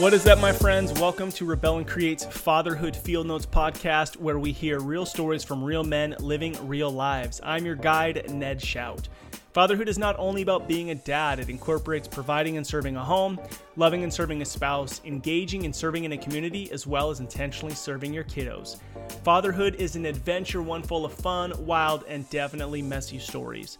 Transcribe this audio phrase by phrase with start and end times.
[0.00, 0.98] What is up, my friends?
[0.98, 5.62] Welcome to Rebel and Create's Fatherhood Field Notes podcast, where we hear real stories from
[5.62, 7.38] real men living real lives.
[7.44, 9.10] I'm your guide, Ned Shout.
[9.52, 13.38] Fatherhood is not only about being a dad, it incorporates providing and serving a home,
[13.76, 17.74] loving and serving a spouse, engaging and serving in a community, as well as intentionally
[17.74, 18.80] serving your kiddos.
[19.22, 23.76] Fatherhood is an adventure, one full of fun, wild, and definitely messy stories.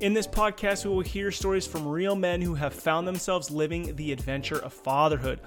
[0.00, 3.96] In this podcast, we will hear stories from real men who have found themselves living
[3.96, 5.40] the adventure of fatherhood.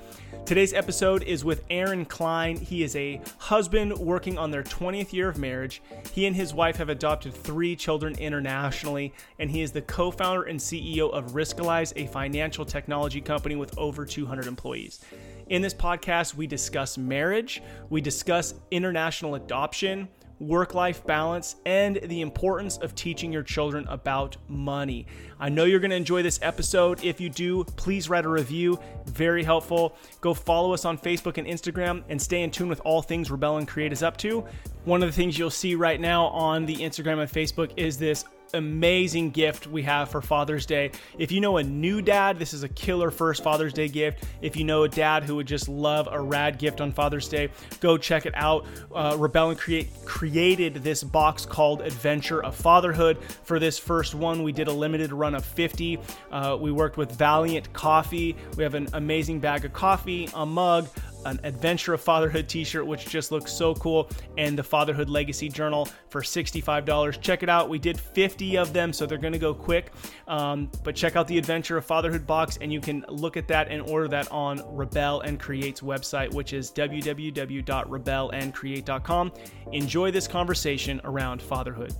[0.45, 2.57] Today's episode is with Aaron Klein.
[2.57, 5.81] He is a husband working on their 20th year of marriage.
[6.11, 10.43] He and his wife have adopted three children internationally, and he is the co founder
[10.43, 14.99] and CEO of Riskalyze, a financial technology company with over 200 employees.
[15.47, 20.09] In this podcast, we discuss marriage, we discuss international adoption
[20.41, 25.05] work life balance, and the importance of teaching your children about money.
[25.39, 27.03] I know you're going to enjoy this episode.
[27.03, 28.79] If you do, please write a review.
[29.05, 29.95] Very helpful.
[30.19, 33.57] Go follow us on Facebook and Instagram and stay in tune with all things Rebel
[33.57, 34.43] and Create is up to.
[34.85, 38.25] One of the things you'll see right now on the Instagram and Facebook is this
[38.53, 40.91] amazing gift we have for Father's Day.
[41.17, 44.23] If you know a new dad, this is a killer first Father's Day gift.
[44.41, 47.49] If you know a dad who would just love a rad gift on Father's Day,
[47.79, 48.65] go check it out.
[48.93, 53.17] Uh, Rebel and Create created this box called Adventure of Fatherhood.
[53.43, 55.99] For this first one, we did a limited run of 50.
[56.31, 58.35] Uh, we worked with Valiant Coffee.
[58.57, 60.87] We have an amazing bag of coffee, a mug,
[61.25, 65.49] an Adventure of Fatherhood t shirt, which just looks so cool, and the Fatherhood Legacy
[65.49, 67.21] Journal for $65.
[67.21, 67.69] Check it out.
[67.69, 69.91] We did 50 of them, so they're going to go quick.
[70.27, 73.69] Um, but check out the Adventure of Fatherhood box, and you can look at that
[73.69, 79.31] and order that on Rebel and Create's website, which is www.rebelandcreate.com.
[79.71, 81.95] Enjoy this conversation around fatherhood.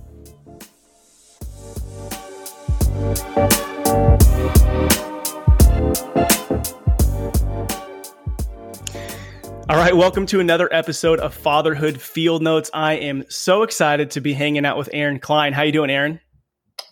[9.72, 12.68] All right, welcome to another episode of Fatherhood Field Notes.
[12.74, 15.54] I am so excited to be hanging out with Aaron Klein.
[15.54, 16.20] How you doing, Aaron?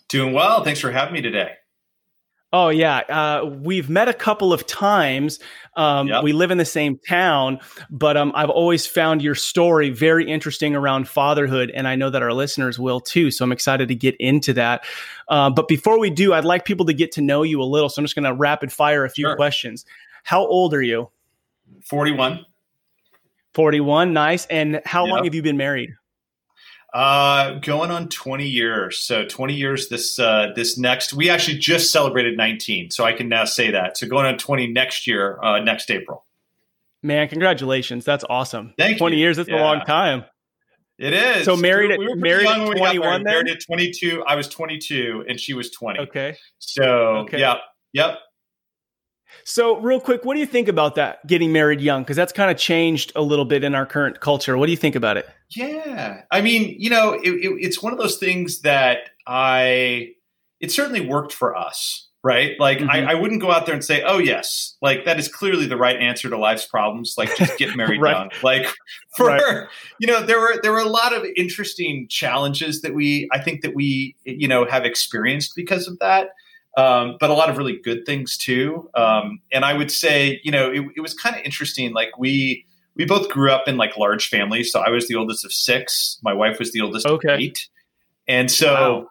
[0.09, 0.63] Doing well.
[0.63, 1.51] Thanks for having me today.
[2.51, 5.39] Oh yeah, uh, we've met a couple of times.
[5.75, 6.23] Um, yep.
[6.23, 7.59] We live in the same town,
[7.91, 12.23] but um, I've always found your story very interesting around fatherhood, and I know that
[12.23, 13.29] our listeners will too.
[13.29, 14.85] So I'm excited to get into that.
[15.29, 17.89] Uh, but before we do, I'd like people to get to know you a little.
[17.89, 19.35] So I'm just going to rapid fire a few sure.
[19.35, 19.85] questions.
[20.23, 21.11] How old are you?
[21.83, 22.47] Forty-one.
[23.53, 24.45] 41, nice.
[24.47, 25.13] And how yep.
[25.13, 25.91] long have you been married?
[26.93, 29.03] Uh, going on 20 years.
[29.03, 31.13] So 20 years this uh, this next.
[31.13, 33.97] We actually just celebrated 19, so I can now say that.
[33.97, 36.25] So going on 20 next year, uh, next April.
[37.01, 38.03] Man, congratulations!
[38.03, 38.73] That's awesome.
[38.77, 39.21] Thank 20 you.
[39.21, 39.37] years.
[39.37, 39.61] That's yeah.
[39.61, 40.25] a long time.
[41.01, 41.45] It is.
[41.45, 43.23] So married at we married at 21 married.
[43.23, 44.23] married at 22.
[44.27, 45.99] I was 22 and she was 20.
[46.01, 46.37] Okay.
[46.59, 46.83] So,
[47.23, 47.39] okay.
[47.39, 47.57] yep.
[47.93, 48.19] Yep.
[49.43, 52.03] So, real quick, what do you think about that getting married young?
[52.03, 54.57] Because that's kind of changed a little bit in our current culture.
[54.57, 55.29] What do you think about it?
[55.49, 60.13] Yeah, I mean, you know, it, it, it's one of those things that I.
[60.59, 62.51] It certainly worked for us, right?
[62.59, 62.89] Like, mm-hmm.
[62.89, 65.75] I, I, wouldn't go out there and say, "Oh, yes," like that is clearly the
[65.75, 67.15] right answer to life's problems.
[67.17, 68.15] Like, just get married right.
[68.15, 68.29] young.
[68.43, 68.67] Like,
[69.17, 69.67] for right.
[69.99, 73.61] you know, there were there were a lot of interesting challenges that we, I think,
[73.61, 76.29] that we, you know, have experienced because of that
[76.77, 78.89] um, but a lot of really good things too.
[78.95, 81.93] Um, and I would say, you know, it, it was kind of interesting.
[81.93, 82.65] Like we
[82.95, 84.71] we both grew up in like large families.
[84.71, 86.19] So I was the oldest of six.
[86.23, 87.33] My wife was the oldest okay.
[87.33, 87.67] of eight.
[88.27, 89.07] And so, wow.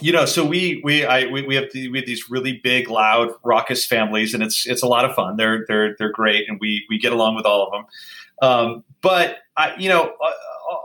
[0.00, 2.88] you know, so we we I we, we have the, we have these really big,
[2.88, 5.36] loud, raucous families, and it's it's a lot of fun.
[5.36, 7.84] They're they're they're great, and we we get along with all of them.
[8.42, 10.32] Um, but I, you know, uh,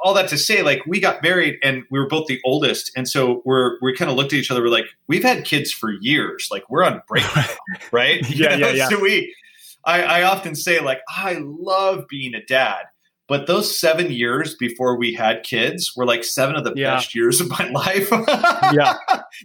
[0.03, 3.07] all that to say, like we got married and we were both the oldest, and
[3.07, 4.61] so we're we kind of looked at each other.
[4.61, 6.49] We're like, we've had kids for years.
[6.51, 7.25] Like we're on break,
[7.91, 8.27] right?
[8.29, 8.89] yeah, yeah, yeah.
[8.89, 9.33] So we,
[9.85, 12.83] I, I often say, like, I love being a dad,
[13.27, 16.95] but those seven years before we had kids were like seven of the yeah.
[16.95, 18.09] best years of my life.
[18.73, 18.95] yeah,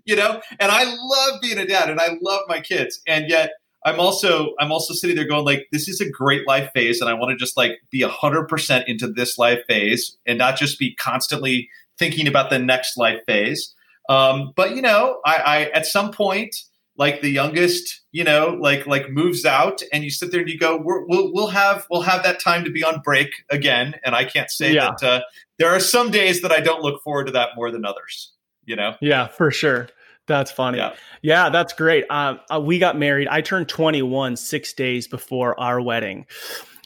[0.04, 3.50] you know, and I love being a dad, and I love my kids, and yet
[3.86, 7.08] I'm also I'm also sitting there going like this is a great life phase and
[7.08, 10.94] I want to just like be 100% into this life phase and not just be
[10.96, 13.74] constantly thinking about the next life phase.
[14.08, 16.56] Um, but you know, I, I at some point
[16.98, 20.58] like the youngest, you know, like like moves out, and you sit there and you
[20.58, 23.94] go, we will we'll have we'll have that time to be on break again.
[24.04, 24.94] And I can't say yeah.
[25.00, 25.20] that uh,
[25.58, 28.32] there are some days that I don't look forward to that more than others.
[28.64, 28.96] You know?
[29.00, 29.88] Yeah, for sure.
[30.26, 30.78] That's funny.
[30.78, 32.04] Yeah, yeah that's great.
[32.10, 33.28] Um, uh, we got married.
[33.28, 36.26] I turned 21 six days before our wedding.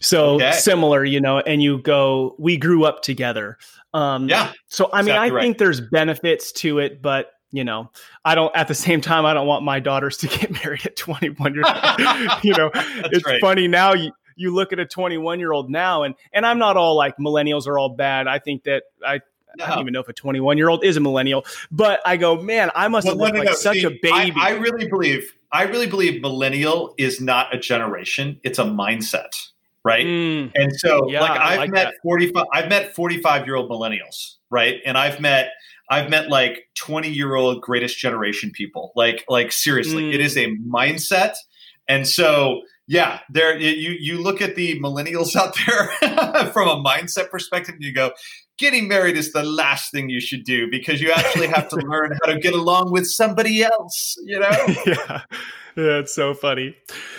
[0.00, 0.52] So okay.
[0.52, 3.58] similar, you know, and you go, we grew up together.
[3.92, 4.52] Um, yeah.
[4.68, 5.42] So, I mean, I right.
[5.42, 7.90] think there's benefits to it, but you know,
[8.24, 10.96] I don't, at the same time, I don't want my daughters to get married at
[10.96, 11.66] 21 years
[12.42, 13.40] you know, it's right.
[13.40, 13.92] funny now.
[13.92, 17.18] You, you look at a 21 year old now, and and I'm not all like
[17.18, 18.26] millennials are all bad.
[18.26, 19.20] I think that I
[19.56, 19.64] no.
[19.64, 22.40] I don't even know if a 21 year old is a millennial, but I go,
[22.40, 24.32] man, I must well, have looked like no, such see, a baby.
[24.36, 29.30] I, I, really believe, I really believe millennial is not a generation; it's a mindset,
[29.84, 30.06] right?
[30.06, 31.94] Mm, and so, yeah, like, I've like met that.
[32.02, 34.80] 45, I've met 45 year old millennials, right?
[34.84, 35.50] And I've met,
[35.88, 38.92] I've met like 20 year old greatest generation people.
[38.94, 40.14] Like, like seriously, mm.
[40.14, 41.34] it is a mindset,
[41.88, 45.86] and so yeah, there you you look at the millennials out there
[46.52, 48.10] from a mindset perspective, and you go,
[48.60, 52.16] getting married is the last thing you should do because you actually have to learn
[52.22, 54.50] how to get along with somebody else, you know?
[54.86, 55.22] yeah.
[55.74, 56.76] That's so funny.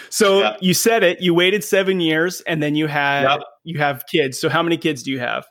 [0.10, 0.58] So yeah.
[0.62, 3.42] you said it, you waited 7 years and then you had yep.
[3.64, 4.40] you have kids.
[4.40, 5.46] So how many kids do you have?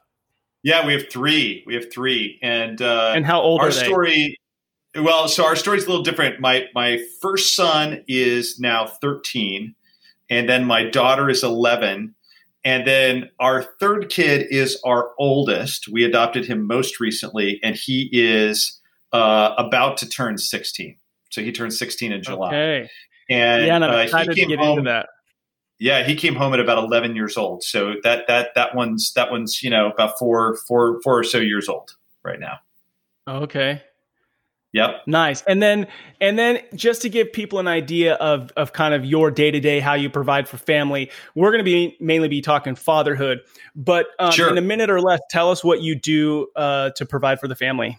[0.62, 1.64] Yeah, we have 3.
[1.66, 3.84] We have 3 and uh And how old our are they?
[3.84, 4.36] story
[4.96, 6.40] well, so our story's a little different.
[6.40, 9.74] My my first son is now 13
[10.28, 12.14] and then my daughter is 11
[12.64, 15.88] and then our third kid is our oldest.
[15.88, 18.80] We adopted him most recently, and he is
[19.12, 20.96] uh, about to turn 16.
[21.30, 22.48] So he turned 16 in July.
[22.48, 22.90] Okay.
[23.30, 25.08] And, yeah, and I'm uh, excited to get home, into that.
[25.78, 27.62] Yeah, he came home at about 11 years old.
[27.62, 31.38] So that that that one's that one's you know about four four four or so
[31.38, 32.58] years old right now.
[33.26, 33.80] Okay.
[34.72, 35.02] Yep.
[35.06, 35.42] Nice.
[35.42, 35.88] And then
[36.20, 39.58] and then just to give people an idea of of kind of your day to
[39.58, 43.40] day, how you provide for family, we're going to be mainly be talking fatherhood.
[43.74, 44.48] But um, sure.
[44.48, 47.56] in a minute or less, tell us what you do uh, to provide for the
[47.56, 47.98] family.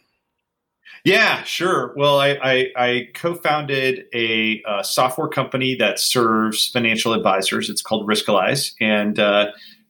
[1.04, 1.94] Yeah, sure.
[1.96, 7.70] Well, I, I, I co-founded a, uh, software company that serves financial advisors.
[7.70, 9.48] It's called Riskalyze, and uh,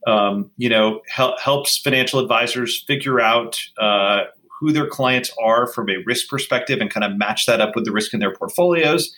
[0.07, 4.21] um, you know hel- helps financial advisors figure out uh,
[4.61, 7.83] who their clients are from a risk perspective and kind of match that up with
[7.83, 9.11] the risk in their portfolios.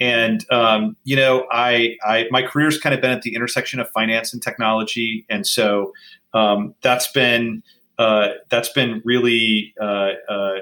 [0.00, 3.88] And um, you know, I, I my career's kind of been at the intersection of
[3.90, 5.92] finance and technology, and so
[6.34, 7.62] um, that's been
[7.98, 10.54] uh, that's been really uh, uh,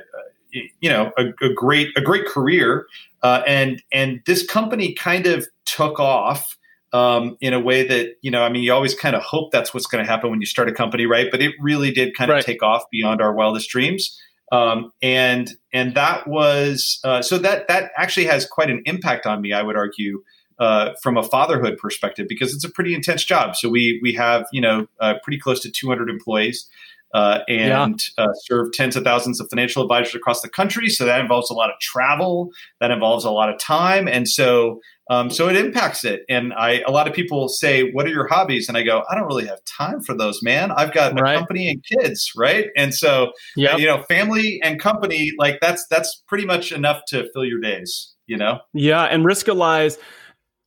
[0.53, 2.87] you know a, a, great a great career.
[3.23, 6.57] Uh, and and this company kind of took off
[6.93, 9.75] um, in a way that you know i mean you always kind of hope that's
[9.75, 12.31] what's going to happen when you start a company right but it really did kind
[12.31, 12.45] of right.
[12.45, 14.19] take off beyond our wildest dreams
[14.53, 19.41] um, and and that was uh, so that that actually has quite an impact on
[19.41, 19.53] me.
[19.53, 20.23] I would argue
[20.59, 23.57] uh, from a fatherhood perspective because it's a pretty intense job.
[23.57, 26.69] So we we have you know uh, pretty close to 200 employees.
[27.17, 28.25] Uh, and yeah.
[28.25, 30.91] Uh, serve tens of thousands of financial advisors across the country.
[30.91, 34.81] So that involves a lot of travel, that involves a lot of time, and so
[35.09, 36.25] um, so it impacts it.
[36.29, 39.15] And I, a lot of people say, "What are your hobbies?" And I go, "I
[39.15, 40.73] don't really have time for those, man.
[40.73, 41.35] I've got right.
[41.35, 43.79] a company and kids, right?" And so, yep.
[43.79, 48.13] you know, family and company, like that's that's pretty much enough to fill your days.
[48.27, 48.59] You know?
[48.75, 49.05] Yeah.
[49.05, 49.99] And Riskalyze.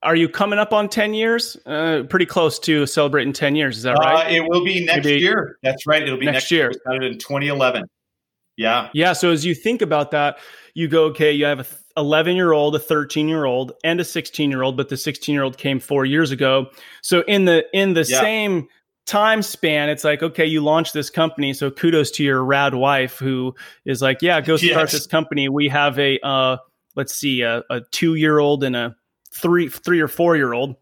[0.02, 1.58] Are you coming up on 10 years?
[1.66, 3.78] Uh, pretty close to celebrating 10 years.
[3.78, 4.26] Is that right?
[4.26, 5.58] Uh, it will be next Maybe year.
[5.62, 6.04] That's right.
[6.04, 6.72] It'll be next, next year.
[6.72, 6.74] year.
[6.82, 7.84] started in 2011.
[8.56, 8.90] Yeah.
[8.94, 9.14] Yeah.
[9.14, 10.40] So as you think about that,
[10.74, 11.66] you go, okay, you have a
[12.00, 15.34] 11 year old, a 13 year old, and a 16 year old, but the 16
[15.34, 16.68] year old came four years ago.
[17.02, 18.22] So in the in the yeah.
[18.22, 18.68] same
[19.06, 21.54] time span, it's like, okay, you launched this company.
[21.54, 23.54] So kudos to your rad wife who
[23.86, 24.92] is like, yeah, go start yes.
[24.94, 25.50] this company.
[25.50, 26.58] We have a uh,
[26.96, 28.96] let's see, a, a two year old and a
[29.34, 30.76] three three or four year old.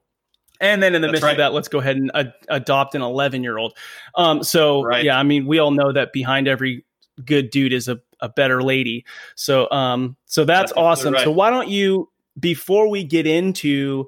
[0.60, 1.32] And then in the That's midst right.
[1.34, 3.78] of that, let's go ahead and ad- adopt an 11 year old.
[4.16, 5.04] Um, so right.
[5.04, 6.84] yeah, I mean, we all know that behind every
[7.24, 9.06] good dude is a a better lady.
[9.36, 11.14] So um so that's, that's awesome.
[11.14, 11.24] Right.
[11.24, 14.08] So why don't you before we get into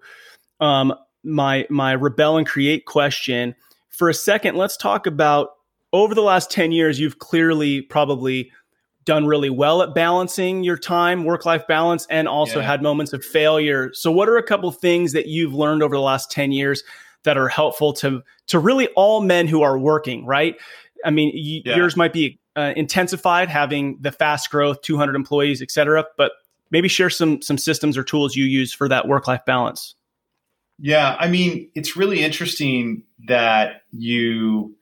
[0.60, 0.94] um
[1.24, 3.56] my my rebel and create question
[3.90, 5.50] for a second let's talk about
[5.92, 8.52] over the last 10 years you've clearly probably
[9.10, 12.66] done really well at balancing your time work life balance and also yeah.
[12.68, 16.02] had moments of failure so what are a couple things that you've learned over the
[16.02, 16.84] last 10 years
[17.24, 20.58] that are helpful to to really all men who are working right
[21.04, 21.76] i mean y- yeah.
[21.76, 26.34] yours might be uh, intensified having the fast growth 200 employees et cetera but
[26.70, 29.96] maybe share some some systems or tools you use for that work life balance
[30.78, 34.76] yeah i mean it's really interesting that you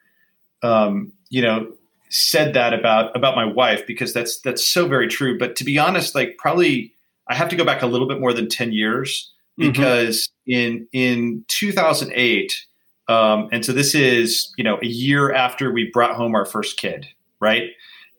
[0.64, 1.72] um, you know
[2.10, 5.78] said that about about my wife because that's that's so very true but to be
[5.78, 6.94] honest like probably
[7.28, 9.72] i have to go back a little bit more than 10 years mm-hmm.
[9.72, 10.60] because mm-hmm.
[10.60, 12.66] in in 2008
[13.10, 16.78] um, and so this is you know a year after we brought home our first
[16.78, 17.08] kid
[17.40, 17.72] right?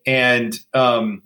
[0.05, 1.23] And um,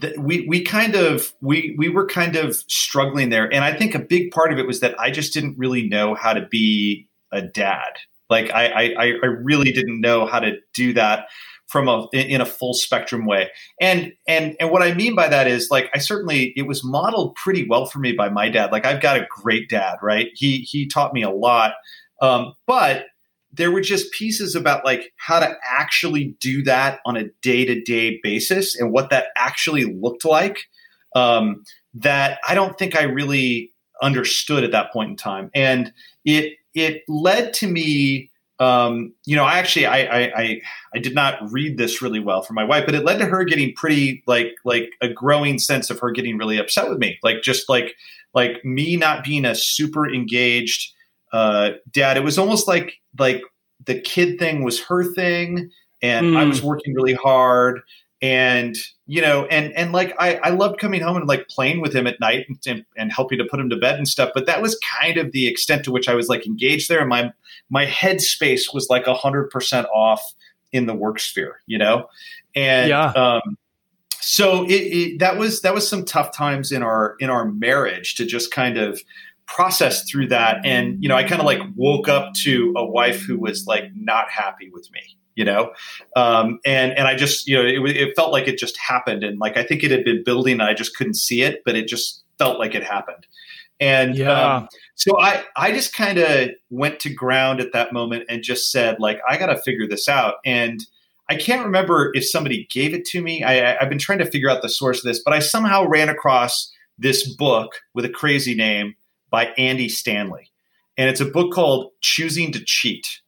[0.00, 3.94] th- we we kind of we we were kind of struggling there, and I think
[3.94, 7.08] a big part of it was that I just didn't really know how to be
[7.32, 7.92] a dad.
[8.30, 11.26] Like I I, I really didn't know how to do that
[11.72, 13.50] from a in a full spectrum way.
[13.80, 17.34] And and and what I mean by that is like I certainly it was modeled
[17.34, 18.70] pretty well for me by my dad.
[18.70, 20.28] Like I've got a great dad, right?
[20.34, 21.72] He he taught me a lot
[22.20, 23.06] Um, but
[23.52, 27.80] there were just pieces about like how to actually do that on a day to
[27.82, 30.58] day basis and what that actually looked like
[31.14, 31.64] um,
[31.94, 35.50] that I don't think I really understood at that point in time.
[35.54, 35.92] And
[36.24, 38.30] it it led to me.
[38.62, 40.60] Um, you know, I actually I, I, I
[40.94, 43.42] I did not read this really well for my wife, but it led to her
[43.42, 47.42] getting pretty like like a growing sense of her getting really upset with me, like
[47.42, 47.96] just like
[48.34, 50.92] like me not being a super engaged
[51.32, 52.16] uh, dad.
[52.16, 53.42] It was almost like like
[53.84, 55.68] the kid thing was her thing,
[56.00, 56.36] and mm.
[56.36, 57.80] I was working really hard,
[58.22, 58.76] and
[59.06, 62.06] you know, and and like I I loved coming home and like playing with him
[62.06, 64.30] at night and, and, and helping to put him to bed and stuff.
[64.32, 67.08] But that was kind of the extent to which I was like engaged there, and
[67.08, 67.32] my
[67.68, 70.22] my headspace was like hundred percent off
[70.72, 72.08] in the work sphere, you know,
[72.54, 73.10] and yeah.
[73.10, 73.58] Um,
[74.20, 78.14] so it, it, that was that was some tough times in our in our marriage
[78.14, 79.02] to just kind of
[79.46, 83.20] process through that and you know i kind of like woke up to a wife
[83.20, 85.72] who was like not happy with me you know
[86.16, 89.38] um, and and i just you know it, it felt like it just happened and
[89.38, 91.86] like i think it had been building and i just couldn't see it but it
[91.86, 93.26] just felt like it happened
[93.80, 94.56] and yeah.
[94.56, 98.70] um, so i i just kind of went to ground at that moment and just
[98.70, 100.86] said like i gotta figure this out and
[101.28, 103.42] I can't remember if somebody gave it to me.
[103.42, 106.10] I, have been trying to figure out the source of this, but I somehow ran
[106.10, 108.94] across this book with a crazy name
[109.30, 110.50] by Andy Stanley.
[110.98, 113.21] And it's a book called Choosing to Cheat.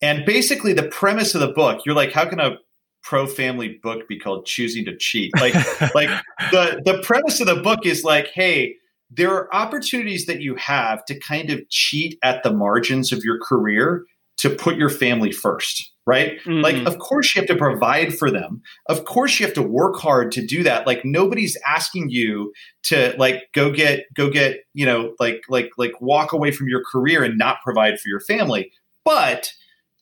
[0.00, 2.58] And basically, the premise of the book, you're like, how can a
[3.02, 5.32] pro family book be called Choosing to Cheat?
[5.40, 5.54] Like,
[5.94, 6.08] like
[6.50, 8.76] the, the premise of the book is like, hey,
[9.10, 13.38] there are opportunities that you have to kind of cheat at the margins of your
[13.40, 14.04] career
[14.36, 16.40] to put your family first right?
[16.40, 16.62] Mm-hmm.
[16.62, 18.62] Like, of course, you have to provide for them.
[18.86, 20.86] Of course, you have to work hard to do that.
[20.86, 26.00] Like, nobody's asking you to like go get go get you know like like like
[26.00, 28.72] walk away from your career and not provide for your family.
[29.04, 29.52] But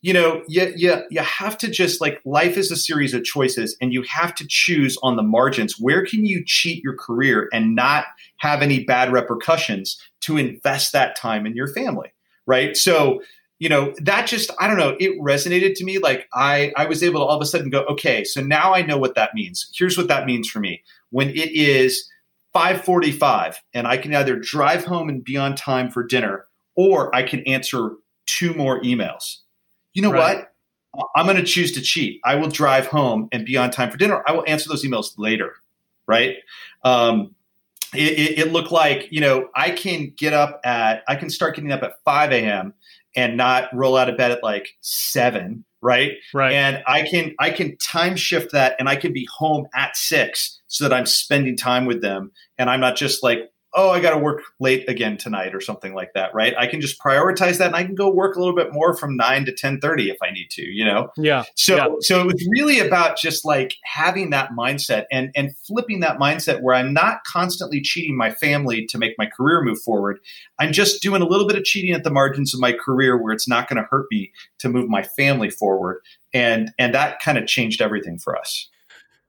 [0.01, 3.75] you know, you, you, you have to just like life is a series of choices
[3.81, 5.79] and you have to choose on the margins.
[5.79, 8.05] Where can you cheat your career and not
[8.37, 12.13] have any bad repercussions to invest that time in your family?
[12.45, 12.77] Right.
[12.77, 13.21] So,
[13.59, 17.01] you know that just i don't know it resonated to me like i i was
[17.01, 19.67] able to all of a sudden go okay so now i know what that means
[19.75, 22.07] here's what that means for me when it is
[22.55, 27.23] 5:45 and i can either drive home and be on time for dinner or i
[27.23, 27.91] can answer
[28.27, 29.37] two more emails
[29.97, 30.37] you know right.
[30.37, 31.05] what?
[31.15, 32.21] I'm going to choose to cheat.
[32.23, 34.23] I will drive home and be on time for dinner.
[34.25, 35.53] I will answer those emails later
[36.07, 36.37] right?
[36.83, 37.35] Um,
[37.93, 41.55] it, it, it looked like you know i can get up at i can start
[41.55, 42.73] getting up at 5 a.m
[43.15, 46.15] and not roll out of bed at like seven right?
[46.33, 46.51] Right.
[46.51, 50.59] And i can i can time shift that and i can be home at six
[50.67, 54.09] so that i'm spending time with them and i'm not just like oh, I got
[54.09, 56.55] to work late again tonight or something like that, right?
[56.57, 59.15] I can just prioritize that and I can go work a little bit more from
[59.15, 61.09] 9 to 10:30 if I need to, you know.
[61.15, 61.43] Yeah.
[61.55, 61.87] So yeah.
[62.01, 66.61] so it was really about just like having that mindset and and flipping that mindset
[66.61, 70.19] where I'm not constantly cheating my family to make my career move forward.
[70.59, 73.31] I'm just doing a little bit of cheating at the margins of my career where
[73.31, 76.01] it's not going to hurt me to move my family forward.
[76.33, 78.69] And and that kind of changed everything for us.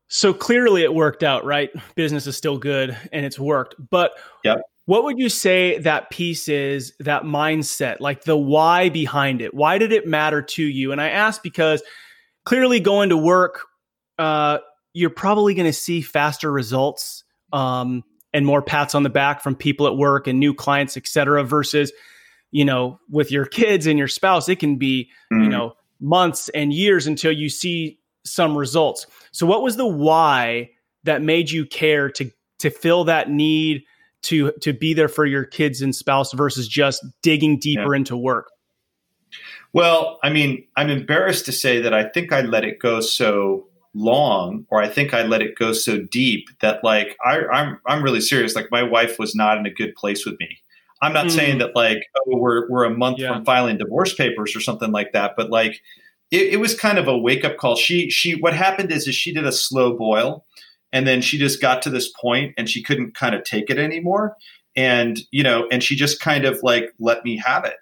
[0.08, 1.70] So clearly it worked out, right?
[1.94, 3.74] Business is still good and it's worked.
[3.90, 4.12] But
[4.42, 4.62] yep.
[4.86, 9.52] what would you say that piece is, that mindset, like the why behind it?
[9.52, 10.92] Why did it matter to you?
[10.92, 11.82] And I ask because
[12.44, 13.66] clearly going to work,
[14.18, 14.58] uh,
[14.94, 17.22] you're probably going to see faster results
[17.52, 21.06] um, and more pats on the back from people at work and new clients, et
[21.06, 21.92] cetera, versus,
[22.50, 25.44] you know, with your kids and your spouse, it can be, mm-hmm.
[25.44, 27.98] you know, months and years until you see
[28.30, 29.06] some results.
[29.32, 30.70] So what was the why
[31.04, 32.30] that made you care to
[32.60, 33.84] to fill that need
[34.22, 37.98] to to be there for your kids and spouse versus just digging deeper yeah.
[37.98, 38.50] into work?
[39.72, 43.66] Well, I mean, I'm embarrassed to say that I think I let it go so
[43.94, 47.80] long or I think I let it go so deep that like I, am I'm,
[47.86, 48.54] I'm really serious.
[48.54, 50.58] Like my wife was not in a good place with me.
[51.00, 51.30] I'm not mm.
[51.30, 53.34] saying that like oh we're we're a month yeah.
[53.34, 55.80] from filing divorce papers or something like that, but like
[56.30, 57.76] it, it was kind of a wake up call.
[57.76, 60.44] She she what happened is is she did a slow boil,
[60.92, 63.78] and then she just got to this point and she couldn't kind of take it
[63.78, 64.36] anymore,
[64.76, 67.76] and you know, and she just kind of like let me have it,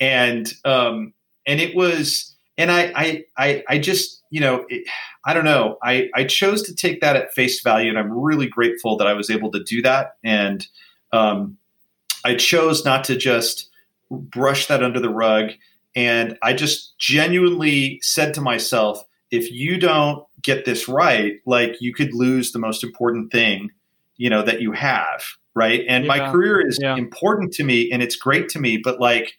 [0.00, 1.12] and um,
[1.46, 4.64] and it was, and I I I, I just you know.
[4.68, 4.86] It,
[5.28, 5.76] I don't know.
[5.82, 9.12] I, I chose to take that at face value, and I'm really grateful that I
[9.12, 10.16] was able to do that.
[10.24, 10.66] And
[11.12, 11.58] um,
[12.24, 13.68] I chose not to just
[14.10, 15.50] brush that under the rug
[15.98, 19.02] and I just genuinely said to myself,
[19.32, 23.72] if you don't get this right, like you could lose the most important thing,
[24.16, 25.24] you know, that you have.
[25.56, 25.84] Right.
[25.88, 26.08] And yeah.
[26.08, 26.94] my career is yeah.
[26.94, 29.32] important to me and it's great to me, but like,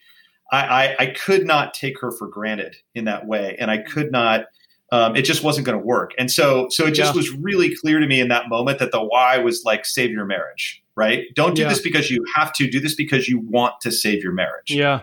[0.51, 4.11] I, I, I could not take her for granted in that way, and I could
[4.11, 4.47] not.
[4.91, 7.19] Um, it just wasn't going to work, and so so it just yeah.
[7.19, 10.25] was really clear to me in that moment that the why was like save your
[10.25, 11.25] marriage, right?
[11.35, 12.67] Don't do this because you have to.
[12.67, 14.71] Do this because you want to save your marriage.
[14.71, 15.01] Yeah,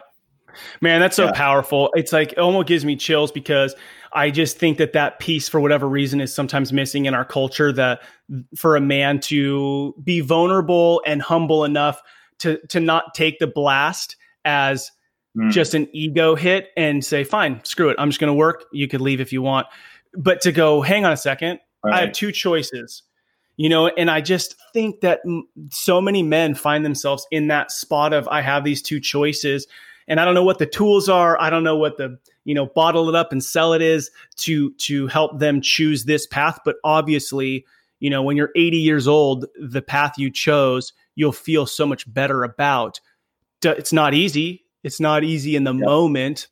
[0.81, 1.33] man, that's so yeah.
[1.33, 1.91] powerful.
[1.95, 3.75] It's like it almost gives me chills because
[4.13, 7.73] I just think that that piece, for whatever reason, is sometimes missing in our culture.
[7.73, 8.03] That
[8.57, 12.03] for a man to be vulnerable and humble enough
[12.39, 14.91] to to not take the blast as
[15.37, 15.51] mm.
[15.51, 17.97] just an ego hit and say, fine, screw it.
[17.99, 18.65] I'm just going to work.
[18.73, 19.67] You could leave if you want.
[20.15, 21.61] But to go, hang on a second.
[21.85, 21.95] Right.
[21.95, 23.03] I have two choices.
[23.59, 25.21] You know, and I just think that
[25.71, 29.67] so many men find themselves in that spot of I have these two choices
[30.09, 31.41] and I don't know what the tools are.
[31.41, 34.73] I don't know what the, you know, bottle it up and sell it is to
[34.75, 37.65] to help them choose this path, but obviously,
[38.01, 42.13] you know, when you're 80 years old, the path you chose, you'll feel so much
[42.13, 43.01] better about.
[43.65, 44.65] It's not easy.
[44.85, 45.85] It's not easy in the yep.
[45.85, 46.47] moment.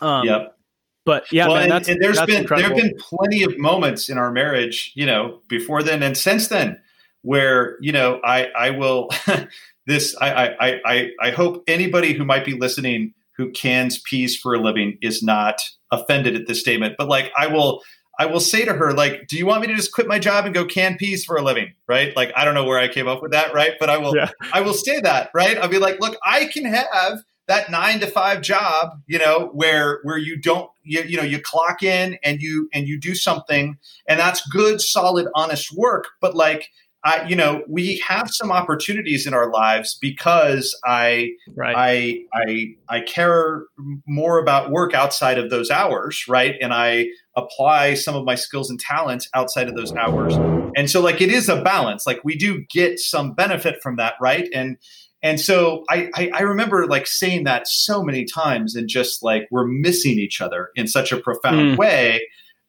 [0.00, 0.56] Um, yep.
[1.04, 2.74] But yeah, well, man, and, and there's been incredible.
[2.74, 6.48] there have been plenty of moments in our marriage, you know, before then and since
[6.48, 6.80] then,
[7.22, 9.10] where you know I I will
[9.86, 14.54] this I I I I hope anybody who might be listening who cans peas for
[14.54, 15.60] a living is not
[15.92, 17.82] offended at this statement, but like I will
[18.18, 20.46] I will say to her, like, do you want me to just quit my job
[20.46, 21.74] and go can peas for a living?
[21.86, 22.16] Right.
[22.16, 23.52] Like, I don't know where I came up with that.
[23.52, 23.72] Right.
[23.78, 24.30] But I will, yeah.
[24.52, 25.30] I will say that.
[25.34, 25.58] Right.
[25.58, 30.00] I'll be like, look, I can have that nine to five job, you know, where
[30.02, 33.78] where you don't you, you know you clock in and you and you do something
[34.08, 36.08] and that's good, solid, honest work.
[36.20, 36.70] But like
[37.06, 41.76] I, you know, we have some opportunities in our lives because I, right.
[41.76, 43.62] I, I, I care
[44.08, 46.56] more about work outside of those hours, right?
[46.60, 50.34] And I apply some of my skills and talents outside of those hours.
[50.76, 52.08] And so, like, it is a balance.
[52.08, 54.48] Like, we do get some benefit from that, right?
[54.52, 54.76] And
[55.22, 59.48] and so I, I, I, remember like saying that so many times and just like
[59.50, 61.76] we're missing each other in such a profound mm.
[61.78, 62.20] way.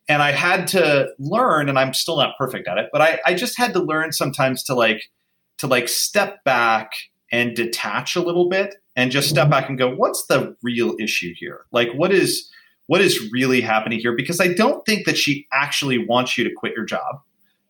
[0.09, 3.33] And I had to learn, and I'm still not perfect at it, but I, I
[3.33, 5.09] just had to learn sometimes to like
[5.57, 6.93] to like step back
[7.31, 9.51] and detach a little bit and just step mm-hmm.
[9.51, 11.65] back and go, what's the real issue here?
[11.71, 12.49] Like what is
[12.87, 14.15] what is really happening here?
[14.15, 17.21] Because I don't think that she actually wants you to quit your job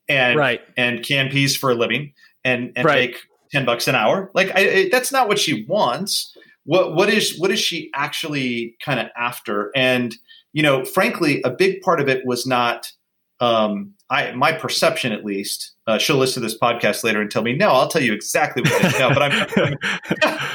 [0.08, 0.62] and right.
[0.78, 2.14] and can peas for a living
[2.46, 3.12] and and right.
[3.12, 3.18] make
[3.52, 4.32] 10 bucks an hour.
[4.34, 6.36] Like I, I, that's not what she wants.
[6.66, 9.72] What what is what is she actually kind of after?
[9.76, 10.16] And
[10.54, 12.92] you know, frankly, a big part of it was not
[13.40, 15.74] um, I my perception at least.
[15.86, 18.64] Uh, she'll listen to this podcast later and tell me, no, I'll tell you exactly
[18.64, 19.00] what it is.
[19.00, 19.78] No, but I'm,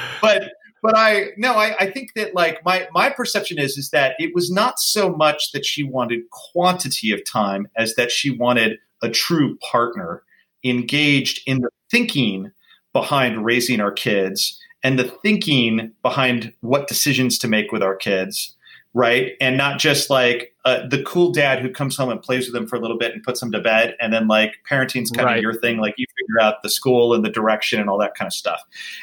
[0.22, 0.52] but
[0.82, 4.34] but I no, I, I think that like my my perception is is that it
[4.34, 9.08] was not so much that she wanted quantity of time as that she wanted a
[9.08, 10.22] true partner
[10.64, 12.50] engaged in the thinking
[12.92, 18.56] behind raising our kids and the thinking behind what decisions to make with our kids
[18.94, 22.54] right and not just like uh, the cool dad who comes home and plays with
[22.54, 25.26] them for a little bit and puts them to bed and then like parenting's kind
[25.26, 25.38] right.
[25.38, 28.14] of your thing like you figure out the school and the direction and all that
[28.14, 28.60] kind of stuff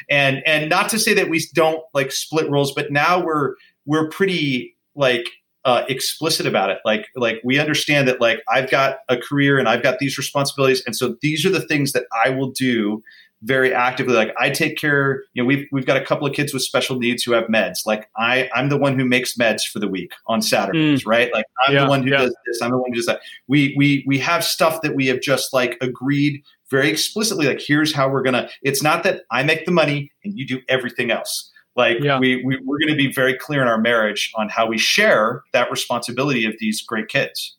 [0.08, 4.08] and and not to say that we don't like split roles but now we're we're
[4.08, 5.28] pretty like
[5.64, 6.78] uh, explicit about it.
[6.84, 10.82] Like, like we understand that like I've got a career and I've got these responsibilities,
[10.86, 13.02] and so these are the things that I will do
[13.42, 16.52] very actively like i take care you know we've, we've got a couple of kids
[16.52, 19.78] with special needs who have meds like i i'm the one who makes meds for
[19.78, 21.06] the week on saturdays mm.
[21.06, 22.18] right like i'm yeah, the one who yeah.
[22.18, 25.06] does this i'm the one who does that we we we have stuff that we
[25.06, 29.42] have just like agreed very explicitly like here's how we're gonna it's not that i
[29.42, 32.18] make the money and you do everything else like yeah.
[32.18, 35.42] we, we we're going to be very clear in our marriage on how we share
[35.52, 37.56] that responsibility of these great kids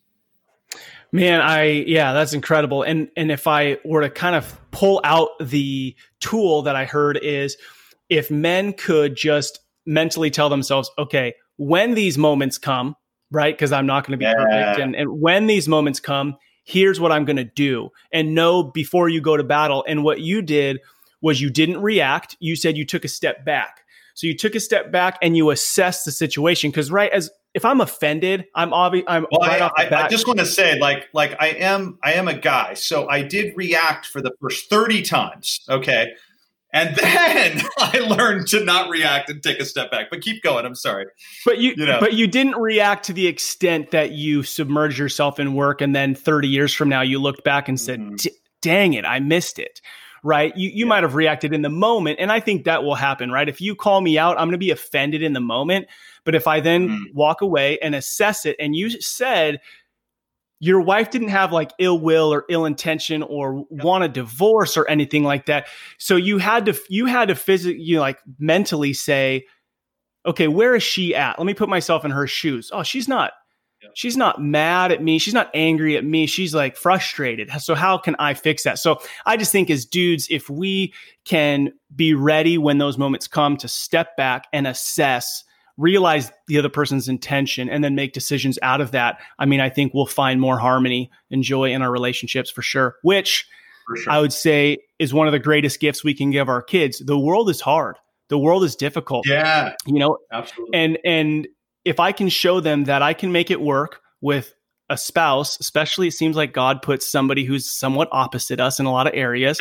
[1.12, 2.82] Man, I yeah, that's incredible.
[2.82, 7.18] And and if I were to kind of pull out the tool that I heard
[7.18, 7.56] is
[8.08, 12.96] if men could just mentally tell themselves, okay, when these moments come,
[13.30, 13.54] right?
[13.54, 14.34] Because I'm not going to be yeah.
[14.34, 14.80] perfect.
[14.80, 17.90] And, and when these moments come, here's what I'm going to do.
[18.12, 19.84] And know before you go to battle.
[19.88, 20.80] And what you did
[21.20, 22.36] was you didn't react.
[22.40, 23.80] You said you took a step back.
[24.14, 26.70] So you took a step back and you assessed the situation.
[26.70, 29.04] Because right as if I'm offended, I'm obvious.
[29.06, 30.04] I'm well, right I, off the bat.
[30.04, 33.08] I, I just want to say, like, like I am, I am a guy, so
[33.08, 35.60] I did react for the first thirty times.
[35.68, 36.12] Okay,
[36.72, 40.06] and then I learned to not react and take a step back.
[40.10, 40.64] But keep going.
[40.64, 41.06] I'm sorry.
[41.44, 42.00] But you, you know.
[42.00, 46.14] but you didn't react to the extent that you submerged yourself in work, and then
[46.14, 48.28] 30 years from now, you looked back and said, mm-hmm.
[48.62, 49.80] "Dang it, I missed it."
[50.24, 50.56] right?
[50.56, 50.88] You you yeah.
[50.88, 53.48] might have reacted in the moment, and I think that will happen, right?
[53.48, 55.88] If you call me out, I'm going to be offended in the moment,
[56.24, 57.14] but if I then mm.
[57.14, 59.60] walk away and assess it, and you said
[60.60, 63.84] your wife didn't have like ill will or ill intention or yep.
[63.84, 65.66] want a divorce or anything like that,
[65.98, 69.44] so you had to you had to physically you know, like mentally say.
[70.24, 71.38] okay, where is she at?
[71.38, 72.70] Let me put myself in her shoes.
[72.72, 73.32] Oh, she's not
[73.94, 75.18] she's not mad at me.
[75.18, 76.26] She's not angry at me.
[76.26, 77.50] She's like frustrated.
[77.60, 78.78] So how can I fix that?
[78.78, 80.92] So I just think as dudes, if we
[81.24, 85.44] can be ready when those moments come to step back and assess,
[85.82, 89.68] realize the other person's intention and then make decisions out of that, I mean, I
[89.68, 93.46] think we'll find more harmony and joy in our relationships for sure, which
[93.86, 94.12] for sure.
[94.12, 97.02] I would say is one of the greatest gifts we can give our kids.
[97.04, 97.96] The world is hard.
[98.28, 99.26] The world is difficult.
[99.26, 99.74] Yeah.
[99.86, 100.78] You know, absolutely.
[100.78, 101.48] And and
[101.84, 104.54] if I can show them that I can make it work with
[104.88, 108.92] a spouse, especially it seems like God puts somebody who's somewhat opposite us in a
[108.92, 109.58] lot of areas,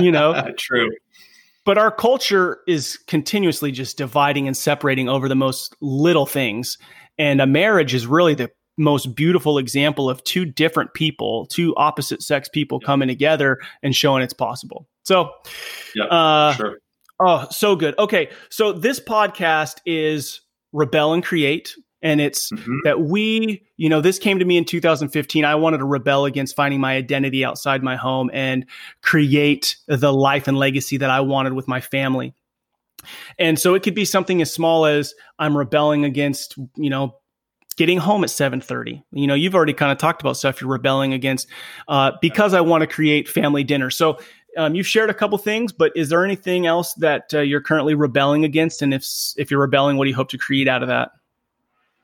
[0.00, 0.50] you know.
[0.58, 0.90] True.
[1.64, 6.76] But our culture is continuously just dividing and separating over the most little things.
[7.18, 12.22] And a marriage is really the most beautiful example of two different people, two opposite
[12.22, 12.86] sex people yeah.
[12.86, 14.88] coming together and showing it's possible.
[15.04, 15.30] So,
[15.94, 16.78] yeah, uh, sure.
[17.20, 17.96] Oh, so good.
[17.98, 18.30] Okay.
[18.50, 20.40] So this podcast is
[20.72, 22.78] rebel and create and it's mm-hmm.
[22.84, 26.56] that we you know this came to me in 2015 i wanted to rebel against
[26.56, 28.66] finding my identity outside my home and
[29.02, 32.34] create the life and legacy that i wanted with my family
[33.38, 37.16] and so it could be something as small as i'm rebelling against you know
[37.76, 41.12] getting home at 7.30 you know you've already kind of talked about stuff you're rebelling
[41.12, 41.48] against
[41.88, 44.18] uh, because i want to create family dinner so
[44.56, 47.94] um, you've shared a couple things, but is there anything else that uh, you're currently
[47.94, 48.82] rebelling against?
[48.82, 51.10] And if if you're rebelling, what do you hope to create out of that?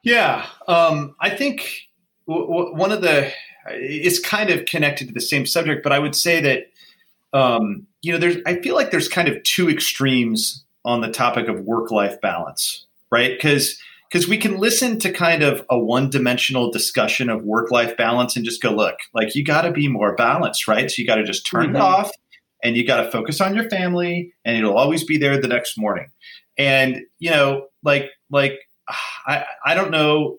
[0.03, 1.83] Yeah, um, I think
[2.27, 3.31] w- w- one of the
[3.71, 8.13] it's kind of connected to the same subject, but I would say that um, you
[8.13, 11.91] know there's I feel like there's kind of two extremes on the topic of work
[11.91, 13.33] life balance, right?
[13.37, 13.79] Because
[14.11, 18.37] because we can listen to kind of a one dimensional discussion of work life balance
[18.37, 20.91] and just go, look, like you got to be more balanced, right?
[20.91, 21.77] So you got to just turn mm-hmm.
[21.77, 22.11] it off
[22.63, 25.77] and you got to focus on your family and it'll always be there the next
[25.77, 26.11] morning
[26.59, 28.59] and you know like like
[29.27, 30.39] i i don't know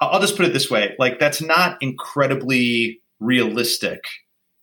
[0.00, 4.04] i'll just put it this way like that's not incredibly realistic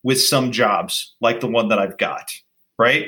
[0.04, 2.32] with some jobs like the one that i've got
[2.78, 3.08] right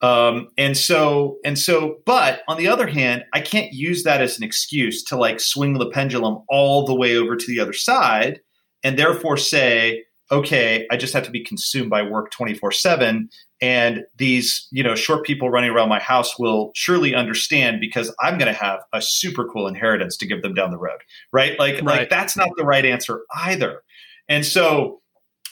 [0.00, 4.38] um, and so and so but on the other hand i can't use that as
[4.38, 8.40] an excuse to like swing the pendulum all the way over to the other side
[8.84, 13.28] and therefore say okay, I just have to be consumed by work 24 7.
[13.60, 18.38] And these, you know, short people running around my house will surely understand because I'm
[18.38, 21.00] going to have a super cool inheritance to give them down the road.
[21.32, 21.58] Right.
[21.58, 21.84] Like, right.
[21.84, 23.82] like that's not the right answer either.
[24.28, 25.00] And so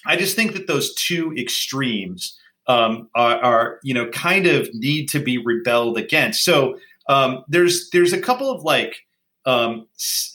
[0.05, 2.39] I just think that those two extremes
[2.69, 6.45] um, are, are, you know, kind of need to be rebelled against.
[6.45, 9.05] So um, there's, there's a couple of like,
[9.47, 9.87] um,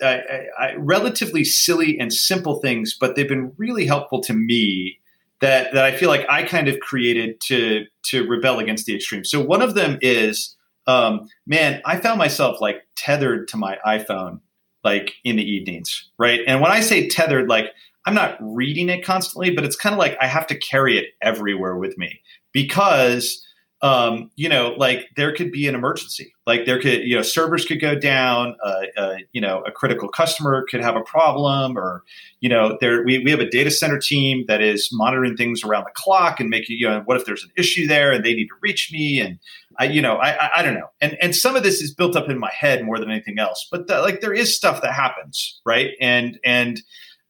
[0.01, 4.97] I, I, relatively silly and simple things, but they've been really helpful to me.
[5.41, 9.25] That that I feel like I kind of created to to rebel against the extreme.
[9.25, 10.55] So one of them is,
[10.87, 14.41] um, man, I found myself like tethered to my iPhone
[14.83, 16.41] like in the evenings, right?
[16.47, 17.71] And when I say tethered, like
[18.05, 21.07] I'm not reading it constantly, but it's kind of like I have to carry it
[21.21, 23.45] everywhere with me because
[23.83, 26.33] um, you know, like there could be an emergency.
[26.45, 28.55] Like there could, you know, servers could go down.
[28.63, 32.03] Uh, uh, you know, a critical customer could have a problem, or
[32.41, 35.85] you know, there we, we have a data center team that is monitoring things around
[35.85, 38.47] the clock and making, you know, what if there's an issue there and they need
[38.47, 39.39] to reach me and
[39.79, 40.89] I, you know, I, I, I don't know.
[40.99, 43.67] And and some of this is built up in my head more than anything else.
[43.71, 45.91] But the, like there is stuff that happens, right?
[45.99, 46.81] And and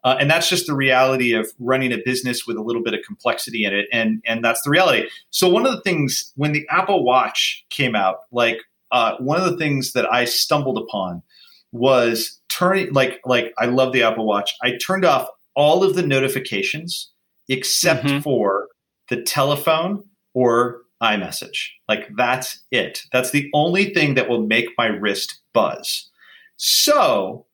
[0.03, 3.01] uh, and that's just the reality of running a business with a little bit of
[3.05, 3.87] complexity in it.
[3.91, 5.07] And, and that's the reality.
[5.29, 8.59] So one of the things when the Apple Watch came out, like
[8.91, 11.23] uh, one of the things that I stumbled upon
[11.71, 14.53] was turning like like I love the Apple Watch.
[14.61, 17.11] I turned off all of the notifications
[17.47, 18.19] except mm-hmm.
[18.19, 18.67] for
[19.09, 21.69] the telephone or iMessage.
[21.87, 23.03] Like that's it.
[23.11, 26.09] That's the only thing that will make my wrist buzz.
[26.57, 27.45] So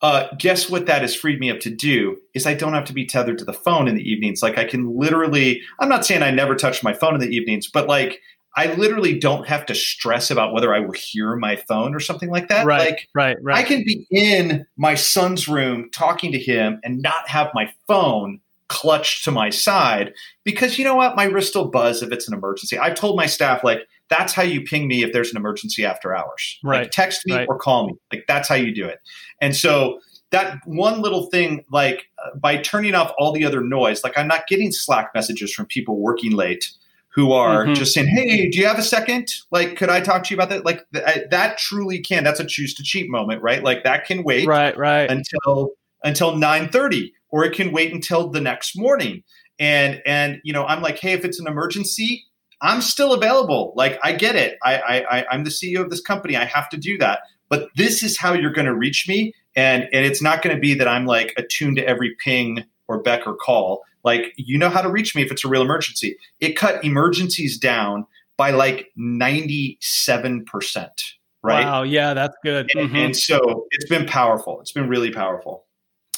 [0.00, 2.92] uh, guess what that has freed me up to do is I don't have to
[2.92, 4.42] be tethered to the phone in the evenings.
[4.42, 7.68] Like I can literally, I'm not saying I never touch my phone in the evenings,
[7.68, 8.20] but like
[8.56, 12.30] I literally don't have to stress about whether I will hear my phone or something
[12.30, 12.66] like that.
[12.66, 13.56] Right, like, right, right.
[13.56, 18.40] I can be in my son's room talking to him and not have my phone
[18.68, 20.12] clutched to my side
[20.44, 21.16] because you know what?
[21.16, 22.78] My wrist will buzz if it's an emergency.
[22.78, 26.16] I've told my staff, like, that's how you ping me if there's an emergency after
[26.16, 26.58] hours.
[26.62, 26.82] Right.
[26.82, 27.48] Like text me right.
[27.48, 27.94] or call me.
[28.12, 28.98] Like that's how you do it.
[29.40, 34.04] And so that one little thing, like uh, by turning off all the other noise,
[34.04, 36.70] like I'm not getting Slack messages from people working late
[37.18, 37.74] who are mm-hmm.
[37.74, 39.32] just saying, "Hey, do you have a second?
[39.50, 42.24] Like, could I talk to you about that?" Like th- that truly can.
[42.24, 43.62] That's a choose to cheat moment, right?
[43.62, 45.70] Like that can wait, right, right, until
[46.04, 49.22] until nine thirty, or it can wait until the next morning.
[49.58, 52.24] And and you know, I'm like, hey, if it's an emergency,
[52.60, 53.72] I'm still available.
[53.76, 54.58] Like I get it.
[54.62, 56.36] I, I, I I'm the CEO of this company.
[56.36, 57.20] I have to do that.
[57.48, 60.60] But this is how you're going to reach me, and and it's not going to
[60.60, 63.82] be that I'm like attuned to every ping or beck or call.
[64.04, 66.16] Like you know how to reach me if it's a real emergency.
[66.40, 71.02] It cut emergencies down by like 97 percent.
[71.42, 71.64] Right.
[71.64, 71.82] Wow.
[71.84, 72.68] Yeah, that's good.
[72.74, 72.96] And, mm-hmm.
[72.96, 74.60] and, so it's been powerful.
[74.60, 75.66] It's been really powerful.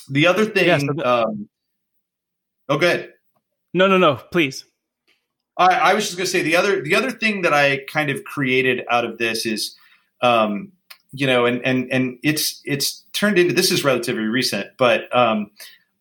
[0.08, 0.66] The other thing.
[0.66, 1.48] Yeah, so the- um,
[2.68, 3.12] oh, good.
[3.74, 4.16] No, no, no.
[4.32, 4.64] Please.
[5.60, 8.10] I, I was just going to say the other the other thing that I kind
[8.10, 9.76] of created out of this is,
[10.22, 10.72] um,
[11.12, 15.50] you know, and and and it's it's turned into this is relatively recent, but um,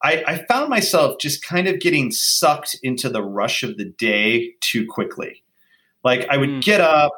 [0.02, 4.54] I, I found myself just kind of getting sucked into the rush of the day
[4.62, 5.43] too quickly.
[6.06, 6.63] Like I would mm.
[6.63, 7.12] get up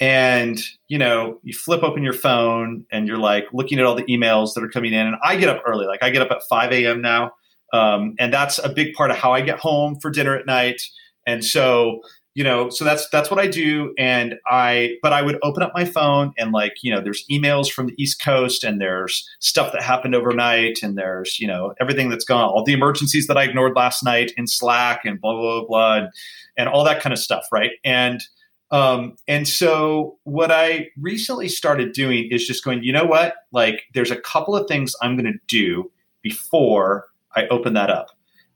[0.00, 4.04] and you know you flip open your phone and you're like looking at all the
[4.04, 6.42] emails that are coming in and i get up early like i get up at
[6.42, 7.30] 5 a.m now
[7.72, 10.82] um, and that's a big part of how i get home for dinner at night
[11.26, 12.00] and so
[12.34, 15.72] you know so that's that's what i do and i but i would open up
[15.74, 19.72] my phone and like you know there's emails from the east coast and there's stuff
[19.72, 23.44] that happened overnight and there's you know everything that's gone all the emergencies that i
[23.44, 26.08] ignored last night in slack and blah blah blah, blah and,
[26.56, 28.22] and all that kind of stuff right and
[28.70, 33.36] um, and so what I recently started doing is just going, you know what?
[33.52, 37.06] Like there's a couple of things I'm going to do before
[37.36, 38.08] I open that up.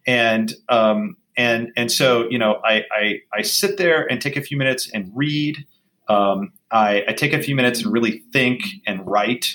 [0.09, 4.42] And um, and and so you know I, I, I sit there and take a
[4.42, 5.64] few minutes and read.
[6.09, 9.55] Um, I, I, take a few minutes and really think and write.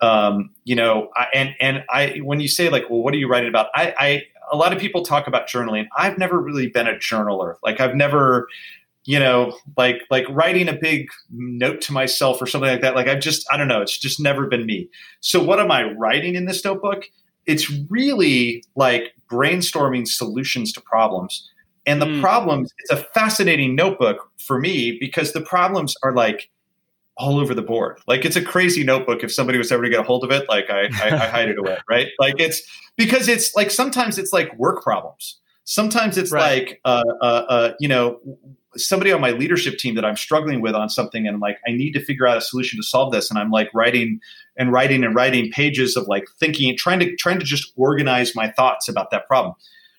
[0.00, 3.28] Um, you know, I, and and I when you say like, well, what are you
[3.28, 3.68] writing about?
[3.74, 5.86] I, I a lot of people talk about journaling.
[5.96, 7.56] I've never really been a journaler.
[7.62, 8.48] Like I've never
[9.04, 13.08] you know like like writing a big note to myself or something like that like
[13.08, 14.90] i've just i don't know it's just never been me
[15.20, 17.04] so what am i writing in this notebook
[17.46, 21.48] it's really like brainstorming solutions to problems
[21.86, 22.20] and the mm.
[22.20, 26.50] problems it's a fascinating notebook for me because the problems are like
[27.16, 30.00] all over the board like it's a crazy notebook if somebody was ever to get
[30.00, 32.62] a hold of it like i, I, I hide it away right like it's
[32.96, 36.68] because it's like sometimes it's like work problems sometimes it's right.
[36.68, 38.18] like uh, uh, uh, you know
[38.76, 41.72] somebody on my leadership team that I'm struggling with on something and I'm like, I
[41.72, 43.30] need to figure out a solution to solve this.
[43.30, 44.20] And I'm like writing
[44.56, 48.50] and writing and writing pages of like thinking, trying to trying to just organize my
[48.50, 49.54] thoughts about that problem.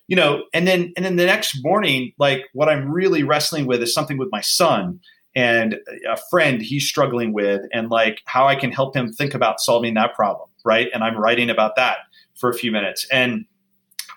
[0.08, 3.82] You know, and then and then the next morning, like what I'm really wrestling with
[3.82, 5.00] is something with my son
[5.36, 5.78] and
[6.10, 9.94] a friend he's struggling with and like how I can help him think about solving
[9.94, 10.50] that problem.
[10.64, 10.90] Right.
[10.94, 12.00] And I'm writing about that
[12.36, 13.08] for a few minutes.
[13.12, 13.46] And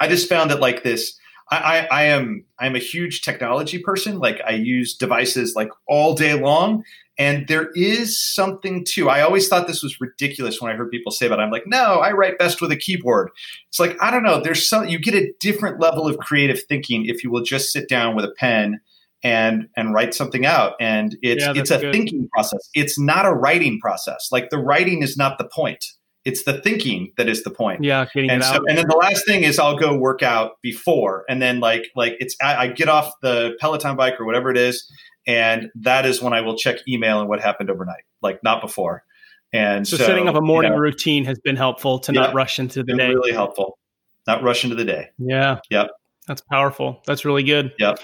[0.01, 1.17] I just found that like this
[1.51, 4.19] I, I, am I'm a huge technology person.
[4.19, 6.85] Like I use devices like all day long.
[7.17, 9.09] And there is something too.
[9.09, 11.39] I always thought this was ridiculous when I heard people say that.
[11.39, 13.31] I'm like, no, I write best with a keyboard.
[13.69, 14.41] It's like, I don't know.
[14.41, 17.89] There's some you get a different level of creative thinking if you will just sit
[17.89, 18.81] down with a pen
[19.23, 20.75] and and write something out.
[20.81, 21.93] And it's yeah, it's a good.
[21.93, 22.69] thinking process.
[22.75, 24.29] It's not a writing process.
[24.33, 25.85] Like the writing is not the point
[26.25, 27.85] it's the thinking that is the point.
[27.85, 31.41] Yeah, and so, and then the last thing is I'll go work out before, and
[31.41, 34.91] then like like it's I, I, get off the Peloton bike or whatever it is,
[35.27, 39.05] and that is when I will check email and what happened overnight, like not before.
[39.53, 42.35] And so, so setting up a morning you know, routine has been helpful to not
[42.35, 43.09] rush into the day.
[43.09, 43.79] Really helpful,
[44.27, 45.11] not rush into the day.
[45.19, 45.61] Yeah.
[45.71, 45.91] Yep.
[46.27, 47.03] That's powerful.
[47.07, 47.73] That's really good.
[47.79, 48.01] Yep.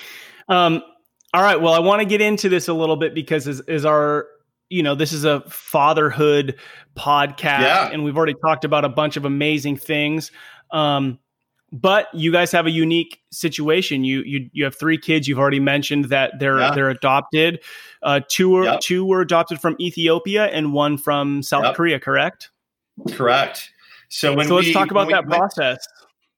[0.48, 0.82] Um,
[1.32, 1.60] all right.
[1.60, 4.28] Well, I want to get into this a little bit because as, is our
[4.70, 6.58] you know, this is a fatherhood
[6.96, 7.90] podcast, yeah.
[7.92, 10.30] and we've already talked about a bunch of amazing things.
[10.70, 11.18] Um,
[11.72, 14.04] but you guys have a unique situation.
[14.04, 15.28] You you you have three kids.
[15.28, 16.74] You've already mentioned that they're yeah.
[16.74, 17.60] they're adopted.
[18.02, 18.80] Uh, two were yep.
[18.80, 21.74] two were adopted from Ethiopia and one from South yep.
[21.74, 22.00] Korea.
[22.00, 22.50] Correct.
[23.12, 23.70] Correct.
[24.08, 25.86] So when so we, let's talk about that process.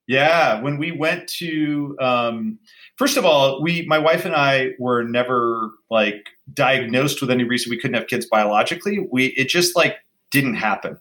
[0.07, 2.59] Yeah, when we went to um,
[2.97, 7.71] first of all, we my wife and I were never like diagnosed with any reason
[7.71, 9.07] we couldn't have kids biologically.
[9.11, 9.97] We it just like
[10.31, 10.99] didn't happen,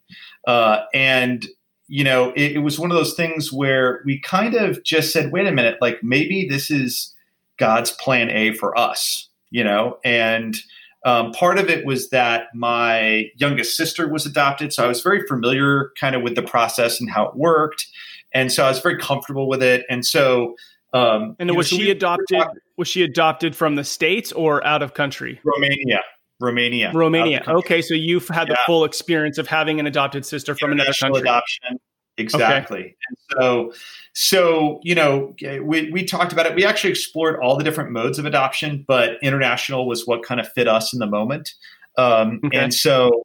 [0.48, 1.46] uh, and
[1.88, 5.32] you know it, it was one of those things where we kind of just said,
[5.32, 7.14] wait a minute, like maybe this is
[7.58, 10.56] God's plan A for us, you know, and.
[11.04, 15.26] Um, part of it was that my youngest sister was adopted, so I was very
[15.26, 17.88] familiar kind of with the process and how it worked
[18.34, 19.86] and so I was very comfortable with it.
[19.90, 20.56] And so,
[20.94, 22.44] um, and was know, she adopted?
[22.78, 25.40] was she adopted from the states or out of country?
[25.44, 26.02] Romania.
[26.40, 26.92] Romania.
[26.94, 27.44] Romania.
[27.48, 28.56] Okay, so you've had yeah.
[28.56, 31.22] the full experience of having an adopted sister from another country.
[31.22, 31.80] Adoption.
[32.18, 32.80] Exactly.
[32.80, 32.96] Okay.
[33.08, 33.74] And so,
[34.14, 36.56] so you know, we we talked about it.
[36.56, 40.52] We actually explored all the different modes of adoption, but international was what kind of
[40.52, 41.54] fit us in the moment.
[41.98, 42.58] Um, okay.
[42.58, 43.24] And so,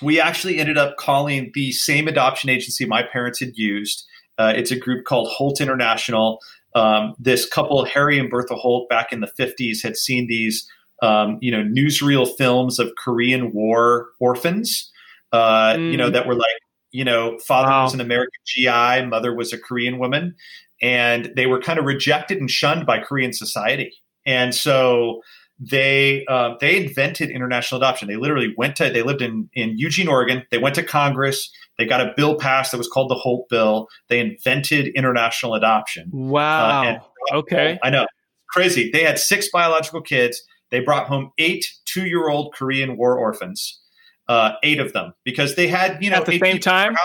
[0.00, 4.04] we actually ended up calling the same adoption agency my parents had used
[4.38, 6.40] uh, it's a group called Holt International.
[6.74, 10.66] Um, this couple, Harry and Bertha Holt, back in the 50s, had seen these,
[11.02, 14.90] um, you know, newsreel films of Korean War orphans,
[15.32, 15.90] uh, mm.
[15.90, 16.12] you know, mm.
[16.12, 16.46] that were like,
[16.90, 17.84] you know, father wow.
[17.84, 20.34] was an American GI, mother was a Korean woman,
[20.80, 23.92] and they were kind of rejected and shunned by Korean society.
[24.26, 25.22] And so
[25.58, 28.08] they uh, they invented international adoption.
[28.08, 30.44] They literally went to they lived in in Eugene, Oregon.
[30.50, 31.50] They went to Congress.
[31.78, 33.88] They got a bill passed that was called the Holt Bill.
[34.08, 36.10] They invented international adoption.
[36.12, 36.82] Wow.
[36.82, 37.00] Uh, and,
[37.32, 37.78] okay.
[37.82, 38.06] I know.
[38.48, 38.90] Crazy.
[38.90, 40.42] They had six biological kids.
[40.70, 43.80] They brought home eight two year old Korean war orphans,
[44.28, 46.96] uh, eight of them, because they had, you know, at the same time.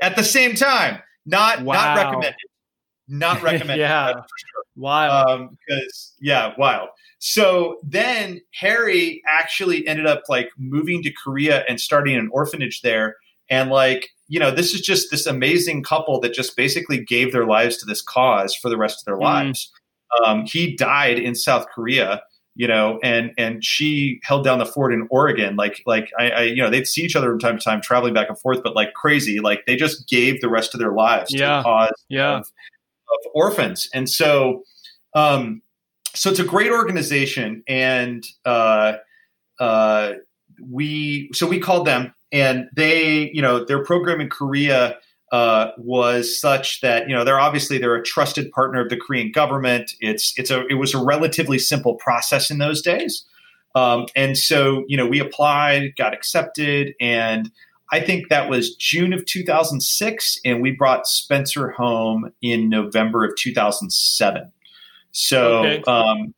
[0.00, 1.00] At the same time.
[1.26, 1.74] Not, wow.
[1.74, 2.34] not recommended.
[3.08, 3.82] Not recommended.
[3.82, 4.12] yeah.
[4.12, 4.64] For sure.
[4.76, 5.50] Wild.
[5.50, 6.88] Because, um, yeah, wild.
[7.18, 13.16] So then Harry actually ended up like moving to Korea and starting an orphanage there.
[13.50, 17.46] And like, you know, this is just this amazing couple that just basically gave their
[17.46, 19.22] lives to this cause for the rest of their mm.
[19.22, 19.72] lives.
[20.24, 22.22] Um, he died in South Korea,
[22.54, 25.56] you know, and and she held down the fort in Oregon.
[25.56, 28.14] Like like I, I, you know they'd see each other from time to time traveling
[28.14, 29.40] back and forth, but like crazy.
[29.40, 31.38] Like they just gave the rest of their lives yeah.
[31.38, 32.36] to the cause yeah.
[32.36, 33.88] of, of orphans.
[33.92, 34.64] And so
[35.14, 35.62] um,
[36.14, 38.94] so it's a great organization, and uh,
[39.60, 40.14] uh,
[40.60, 44.96] we so we called them, and they, you know, their program in Korea
[45.32, 49.30] uh, was such that you know they're obviously they're a trusted partner of the Korean
[49.30, 49.92] government.
[50.00, 53.24] It's it's a it was a relatively simple process in those days,
[53.74, 57.50] um, and so you know we applied, got accepted, and
[57.90, 63.34] I think that was June of 2006, and we brought Spencer home in November of
[63.36, 64.52] 2007.
[65.10, 65.82] So, okay.
[65.86, 66.34] um,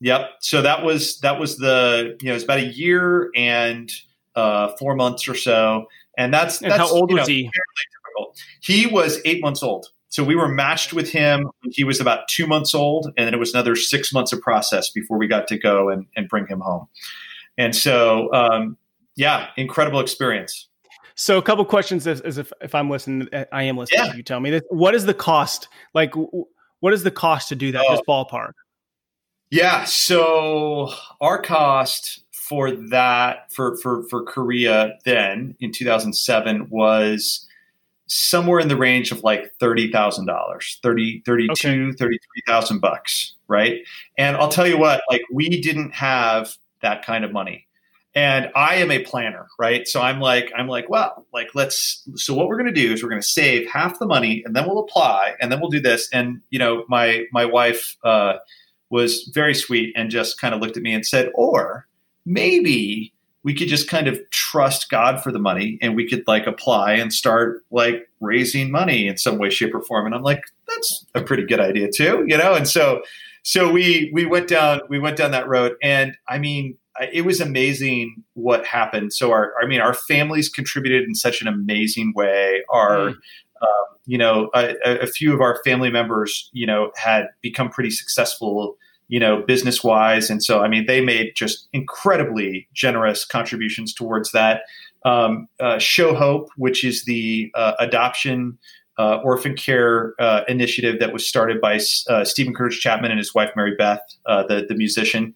[0.00, 0.30] yep.
[0.40, 3.90] So that was that was the you know it's about a year and
[4.34, 5.86] uh, four months or so,
[6.18, 7.42] and that's and that's how old was know, he?
[7.42, 8.34] Typical.
[8.60, 9.88] He was eight months old.
[10.10, 13.32] So we were matched with him when he was about two months old, and then
[13.32, 16.48] it was another six months of process before we got to go and, and bring
[16.48, 16.88] him home.
[17.56, 18.76] And so, um,
[19.14, 20.68] yeah, incredible experience.
[21.14, 24.06] So, a couple questions as, as if, if I'm listening, I am listening.
[24.06, 24.14] Yeah.
[24.14, 24.62] You tell me this.
[24.70, 25.68] What is the cost?
[25.94, 26.12] Like,
[26.80, 27.84] what is the cost to do that?
[27.86, 27.92] Oh.
[27.92, 28.52] Just ballpark.
[29.50, 29.84] Yeah.
[29.84, 37.46] So our cost for that for for for Korea then in 2007 was
[38.08, 41.92] somewhere in the range of like $30,000, 30 32 okay.
[41.96, 43.82] 33,000 bucks, right?
[44.18, 47.68] And I'll tell you what, like we didn't have that kind of money
[48.14, 52.34] and i am a planner right so i'm like i'm like well like let's so
[52.34, 54.66] what we're going to do is we're going to save half the money and then
[54.66, 58.32] we'll apply and then we'll do this and you know my my wife uh,
[58.88, 61.86] was very sweet and just kind of looked at me and said or
[62.30, 63.12] maybe
[63.42, 66.92] we could just kind of trust god for the money and we could like apply
[66.92, 71.06] and start like raising money in some way shape or form and i'm like that's
[71.14, 73.02] a pretty good idea too you know and so
[73.42, 76.76] so we we went down we went down that road and i mean
[77.12, 79.12] it was amazing what happened.
[79.12, 82.62] So our, I mean, our families contributed in such an amazing way.
[82.68, 83.12] Our, mm.
[83.12, 87.90] um, you know, a, a, few of our family members, you know, had become pretty
[87.90, 88.76] successful,
[89.10, 94.30] you know, business wise, and so I mean, they made just incredibly generous contributions towards
[94.32, 94.62] that.
[95.04, 98.58] Um, uh, Show Hope, which is the uh, adoption.
[98.98, 103.34] Uh, orphan care uh, initiative that was started by uh, Steven Curtis Chapman and his
[103.34, 105.34] wife Mary Beth, uh, the the musician.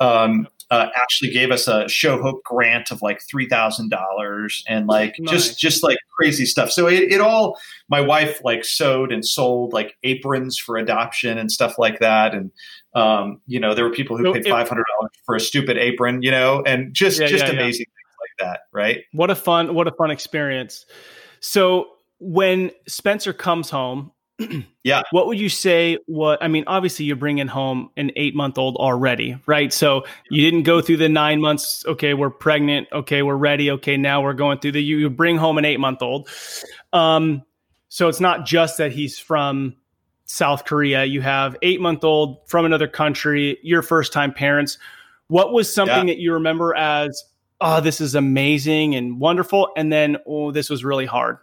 [0.00, 4.86] Um, uh, actually gave us a show hope grant of like three thousand dollars and
[4.86, 5.30] like nice.
[5.32, 6.70] just just like crazy stuff.
[6.70, 11.50] So it, it all my wife like sewed and sold like aprons for adoption and
[11.50, 12.34] stuff like that.
[12.34, 12.50] And
[12.94, 15.76] um, you know there were people who so paid five hundred dollars for a stupid
[15.76, 17.94] apron, you know, and just yeah, just yeah, amazing yeah.
[17.96, 19.02] things like that, right?
[19.12, 20.86] What a fun what a fun experience.
[21.40, 21.88] So
[22.20, 24.12] when Spencer comes home
[24.82, 25.02] yeah.
[25.10, 25.98] What would you say?
[26.06, 29.72] What I mean, obviously, you're bringing home an eight month old already, right?
[29.72, 31.84] So you didn't go through the nine months.
[31.86, 32.88] Okay, we're pregnant.
[32.92, 33.70] Okay, we're ready.
[33.72, 34.82] Okay, now we're going through the.
[34.82, 36.28] You, you bring home an eight month old.
[36.92, 37.42] Um,
[37.88, 39.76] so it's not just that he's from
[40.24, 41.04] South Korea.
[41.04, 43.58] You have eight month old from another country.
[43.62, 44.78] Your first time parents.
[45.28, 46.14] What was something yeah.
[46.14, 47.24] that you remember as,
[47.60, 51.38] oh, this is amazing and wonderful, and then oh, this was really hard.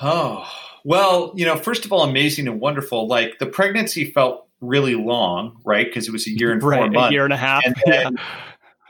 [0.00, 0.46] Oh,
[0.84, 3.08] well, you know, first of all, amazing and wonderful.
[3.08, 5.86] Like the pregnancy felt really long, right?
[5.86, 7.64] Because it was a year and right, four months, a year and a half.
[7.64, 8.24] And then, yeah.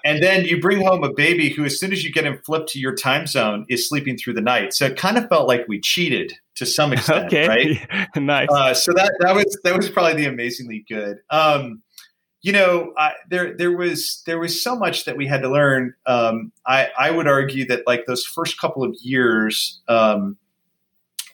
[0.04, 2.68] and then you bring home a baby who, as soon as you get him flipped
[2.70, 4.74] to your time zone, is sleeping through the night.
[4.74, 7.48] So it kind of felt like we cheated to some extent, okay.
[7.48, 8.06] right?
[8.16, 8.48] nice.
[8.50, 11.20] Uh, so that that was that was probably the amazingly good.
[11.30, 11.82] Um,
[12.42, 15.94] you know, I, there there was there was so much that we had to learn.
[16.06, 19.80] Um, I I would argue that like those first couple of years.
[19.88, 20.36] Um,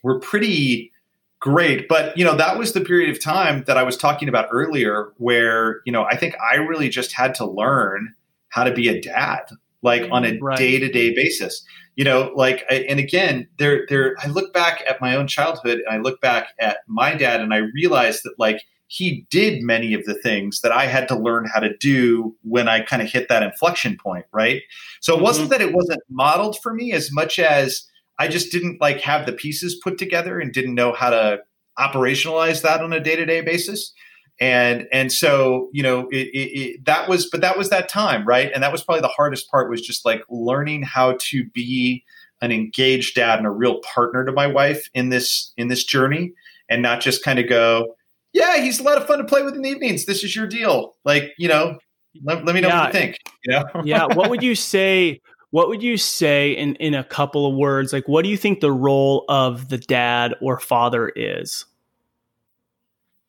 [0.02, 0.92] were pretty
[1.40, 1.88] great.
[1.88, 5.12] But you know, that was the period of time that I was talking about earlier,
[5.18, 8.14] where you know I think I really just had to learn
[8.48, 9.42] how to be a dad,
[9.82, 11.64] like on a day to day basis.
[11.96, 14.16] You know, like, and again, there, there.
[14.22, 17.52] I look back at my own childhood, and I look back at my dad, and
[17.52, 21.48] I realize that like he did many of the things that I had to learn
[21.52, 24.62] how to do when I kind of hit that inflection point, right?
[25.00, 25.62] So it wasn't mm-hmm.
[25.62, 27.84] that it wasn't modeled for me as much as
[28.18, 31.40] I just didn't like have the pieces put together and didn't know how to
[31.78, 33.92] operationalize that on a day-to-day basis.
[34.40, 38.26] And and so, you know, it, it, it, that was but that was that time,
[38.26, 38.50] right?
[38.52, 42.04] And that was probably the hardest part was just like learning how to be
[42.40, 46.32] an engaged dad and a real partner to my wife in this in this journey
[46.68, 47.94] and not just kind of go,
[48.32, 50.06] yeah, he's a lot of fun to play with in the evenings.
[50.06, 50.96] This is your deal.
[51.04, 51.78] Like, you know,
[52.24, 52.84] let, let me know yeah.
[52.84, 53.16] what you think.
[53.44, 53.64] You know?
[53.84, 54.06] yeah.
[54.06, 55.20] What would you say?
[55.52, 57.92] What would you say in, in a couple of words?
[57.92, 61.64] Like, what do you think the role of the dad or father is?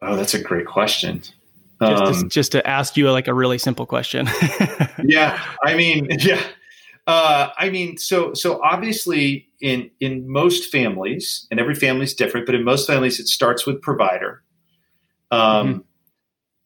[0.01, 1.21] Oh, that's a great question.
[1.81, 4.27] Just, um, to, just to ask you a, like a really simple question.
[5.03, 5.39] yeah.
[5.63, 6.41] I mean, yeah.
[7.05, 12.45] Uh, I mean, so so obviously in in most families, and every family is different,
[12.45, 14.41] but in most families, it starts with provider,
[15.33, 15.79] um, mm-hmm.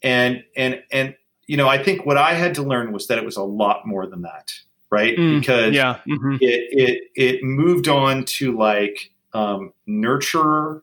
[0.03, 1.15] And and and
[1.47, 3.87] you know, I think what I had to learn was that it was a lot
[3.87, 4.53] more than that,
[4.89, 5.17] right?
[5.17, 6.37] Mm, because yeah, mm-hmm.
[6.41, 10.81] it it it moved on to like um, nurturer,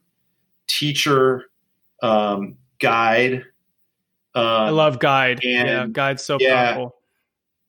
[0.66, 1.44] teacher,
[2.02, 3.44] um, guide.
[4.34, 5.44] Um, I love guide.
[5.44, 6.96] And, yeah, guide's so yeah, powerful.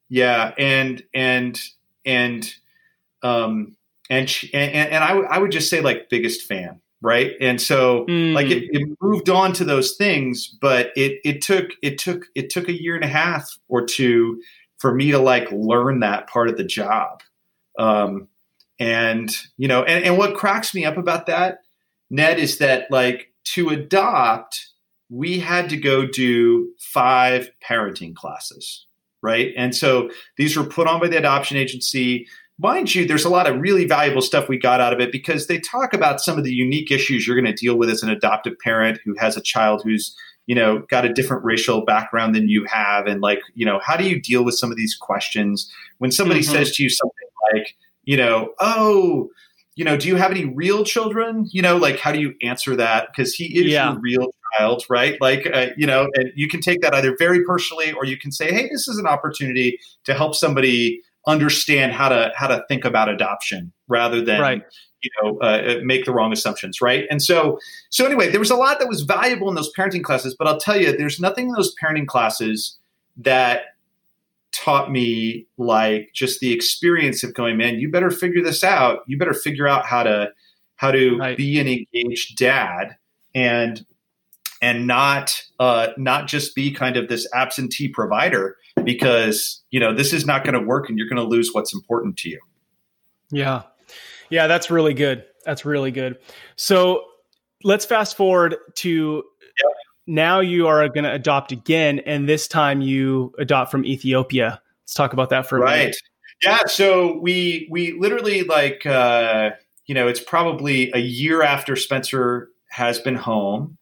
[0.10, 1.62] Yeah, and and
[2.06, 2.54] and
[3.24, 3.76] um
[4.10, 8.06] and and, and I, w- I would just say like biggest fan right and so
[8.06, 8.34] mm.
[8.34, 12.50] like it, it, moved on to those things but it it took it took it
[12.50, 14.42] took a year and a half or two
[14.86, 17.24] for me to like learn that part of the job.
[17.80, 18.28] Um
[18.78, 21.60] and you know and, and what cracks me up about that
[22.10, 24.68] ned is that like to adopt
[25.10, 28.86] we had to go do five parenting classes
[29.26, 29.54] right?
[29.58, 32.28] And so these were put on by the adoption agency.
[32.60, 35.48] Mind you, there's a lot of really valuable stuff we got out of it because
[35.48, 38.10] they talk about some of the unique issues you're going to deal with as an
[38.10, 40.16] adoptive parent who has a child who's
[40.48, 43.98] you know got a different racial background than you have and like you know how
[43.98, 46.54] do you deal with some of these questions when somebody mm-hmm.
[46.54, 49.30] says to you something like you know oh
[49.76, 52.76] you know do you have any real children you know like how do you answer
[52.76, 53.92] that because he is yeah.
[53.92, 54.28] your real
[54.58, 58.06] child right like uh, you know and you can take that either very personally or
[58.06, 62.48] you can say hey this is an opportunity to help somebody understand how to how
[62.48, 64.64] to think about adoption rather than right.
[65.06, 67.06] You know uh, make the wrong assumptions right?
[67.10, 70.36] And so so anyway there was a lot that was valuable in those parenting classes
[70.38, 72.78] but i'll tell you there's nothing in those parenting classes
[73.18, 73.76] that
[74.56, 79.00] taught me like just the experience of going man you better figure this out.
[79.08, 80.32] You better figure out how to
[80.78, 81.38] how to right.
[81.38, 82.96] be an engaged dad
[83.34, 83.86] and
[84.62, 90.14] and not uh, not just be kind of this absentee provider because you know this
[90.14, 92.40] is not going to work and you're going to lose what's important to you.
[93.32, 93.64] Yeah
[94.30, 96.18] yeah that's really good that's really good
[96.56, 97.04] so
[97.64, 99.24] let's fast forward to
[99.64, 99.74] yep.
[100.08, 104.94] now you are going to adopt again and this time you adopt from ethiopia let's
[104.94, 105.78] talk about that for a right.
[105.78, 105.98] minute
[106.44, 109.52] yeah so we we literally like uh
[109.86, 113.78] you know it's probably a year after spencer has been home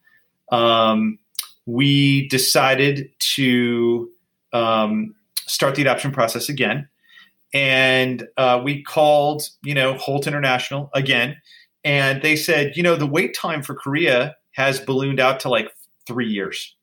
[0.51, 1.17] um
[1.65, 4.09] we decided to
[4.51, 5.15] um,
[5.47, 6.87] start the adoption process again.
[7.53, 11.37] And uh, we called, you know, Holt International again,
[11.83, 15.69] and they said, you know, the wait time for Korea has ballooned out to like
[16.07, 16.75] three years.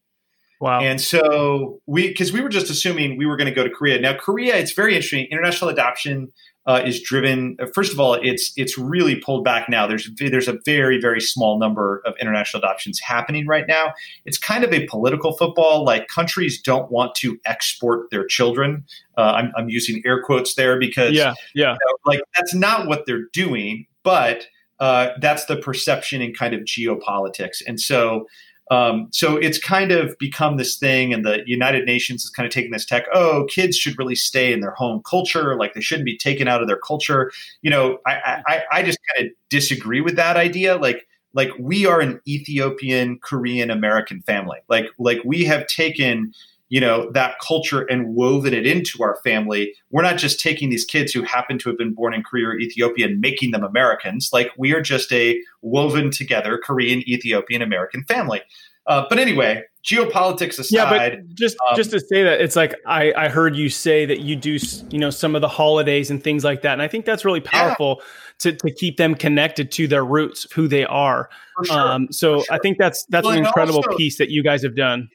[0.61, 0.81] Wow.
[0.81, 3.99] And so we, because we were just assuming we were going to go to Korea.
[3.99, 5.27] Now, Korea, it's very interesting.
[5.31, 6.31] International adoption
[6.71, 7.57] uh, is driven.
[7.61, 9.89] Uh, first of all, it's it's really pulled back now.
[9.89, 13.93] There's there's a very very small number of international adoptions happening right now.
[14.25, 15.85] It's kind of a political football.
[15.85, 18.85] Like countries don't want to export their children.
[19.19, 22.87] Uh, I'm, I'm using air quotes there because yeah yeah you know, like that's not
[22.87, 24.47] what they're doing, but
[24.79, 27.63] uh, that's the perception in kind of geopolitics.
[27.67, 28.27] And so
[28.71, 32.53] um, so it's kind of become this thing, and the United Nations is kind of
[32.53, 33.05] taking this tech.
[33.13, 36.63] Oh, kids should really stay in their home culture, like they shouldn't be taken out
[36.63, 37.33] of their culture.
[37.63, 40.77] You know, I I, I just kind of disagree with that idea.
[40.77, 44.59] Like like we are an Ethiopian Korean American family.
[44.69, 46.33] Like like we have taken
[46.71, 50.85] you know that culture and woven it into our family we're not just taking these
[50.85, 54.31] kids who happen to have been born in korea or ethiopia and making them americans
[54.33, 58.41] like we are just a woven together korean ethiopian american family
[58.87, 62.75] uh, but anyway geopolitics aside, yeah, but just um, just to say that it's like
[62.87, 64.59] I I heard you say that you do
[64.91, 67.41] you know some of the holidays and things like that, and I think that's really
[67.41, 68.05] powerful yeah.
[68.41, 71.31] to to keep them connected to their roots, who they are.
[71.65, 72.55] Sure, um, so sure.
[72.55, 75.09] I think that's that's well, an incredible also, piece that you guys have done.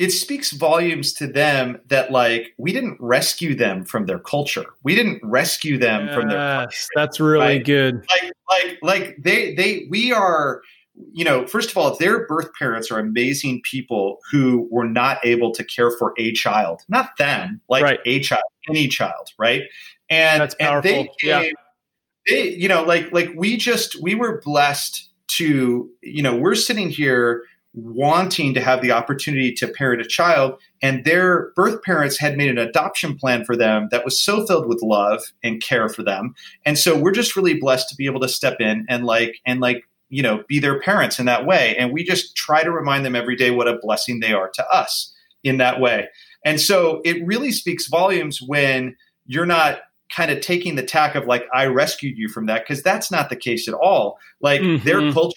[0.00, 4.64] It speaks volumes to them that like we didn't rescue them from their culture.
[4.82, 6.78] We didn't rescue them yes, from their country.
[6.96, 7.64] That's really right?
[7.64, 8.06] good.
[8.10, 10.62] Like like like they they we are
[11.12, 15.52] you know, first of all, their birth parents are amazing people who were not able
[15.52, 18.00] to care for a child, not them, like right.
[18.06, 19.64] a child, any child, right?
[20.08, 20.90] And, That's powerful.
[20.90, 21.50] and they came, yeah.
[22.26, 26.88] they, you know, like like we just we were blessed to, you know, we're sitting
[26.88, 32.36] here wanting to have the opportunity to parent a child and their birth parents had
[32.36, 36.02] made an adoption plan for them that was so filled with love and care for
[36.02, 36.34] them.
[36.64, 39.60] And so we're just really blessed to be able to step in and like and
[39.60, 41.76] like you know be their parents in that way.
[41.76, 44.68] And we just try to remind them every day what a blessing they are to
[44.68, 45.14] us
[45.44, 46.08] in that way.
[46.44, 48.96] And so it really speaks volumes when
[49.26, 49.80] you're not
[50.14, 53.30] kind of taking the tack of like i rescued you from that because that's not
[53.30, 54.18] the case at all.
[54.40, 54.84] Like mm-hmm.
[54.84, 55.36] their culture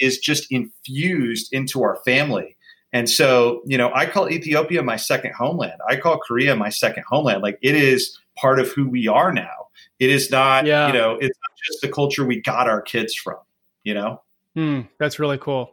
[0.00, 2.56] is, just infused into our family
[2.92, 7.04] and so you know i call ethiopia my second homeland i call korea my second
[7.08, 9.68] homeland like it is part of who we are now
[9.98, 10.86] it is not yeah.
[10.86, 13.36] you know it's not just the culture we got our kids from
[13.84, 14.22] you know?
[14.54, 15.70] Hmm, that's really cool.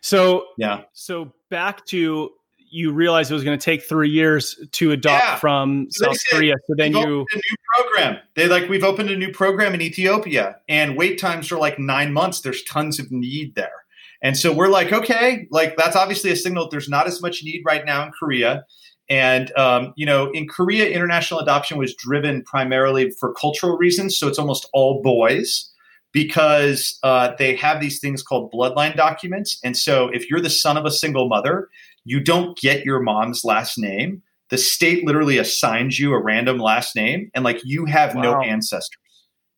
[0.00, 0.82] So, yeah.
[0.92, 2.30] So back to
[2.74, 5.36] you realized it was going to take three years to adopt yeah.
[5.36, 6.54] from so South said, Korea.
[6.66, 8.18] So then you a new program.
[8.34, 12.12] They like we've opened a new program in Ethiopia, and wait times are like nine
[12.12, 12.40] months.
[12.40, 13.84] There's tons of need there,
[14.22, 17.44] and so we're like, okay, like that's obviously a signal that there's not as much
[17.44, 18.64] need right now in Korea.
[19.08, 24.26] And um, you know, in Korea, international adoption was driven primarily for cultural reasons, so
[24.26, 25.70] it's almost all boys
[26.10, 29.58] because uh, they have these things called bloodline documents.
[29.64, 31.68] And so if you're the son of a single mother,
[32.04, 34.22] you don't get your mom's last name.
[34.50, 38.22] The state literally assigns you a random last name, and like you have wow.
[38.22, 38.98] no ancestors.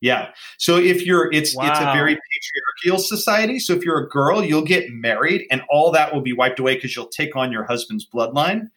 [0.01, 0.29] Yeah.
[0.59, 1.71] So if you're, it's wow.
[1.71, 2.17] it's a very
[2.85, 3.59] patriarchal society.
[3.59, 6.75] So if you're a girl, you'll get married, and all that will be wiped away
[6.77, 8.69] because you'll take on your husband's bloodline.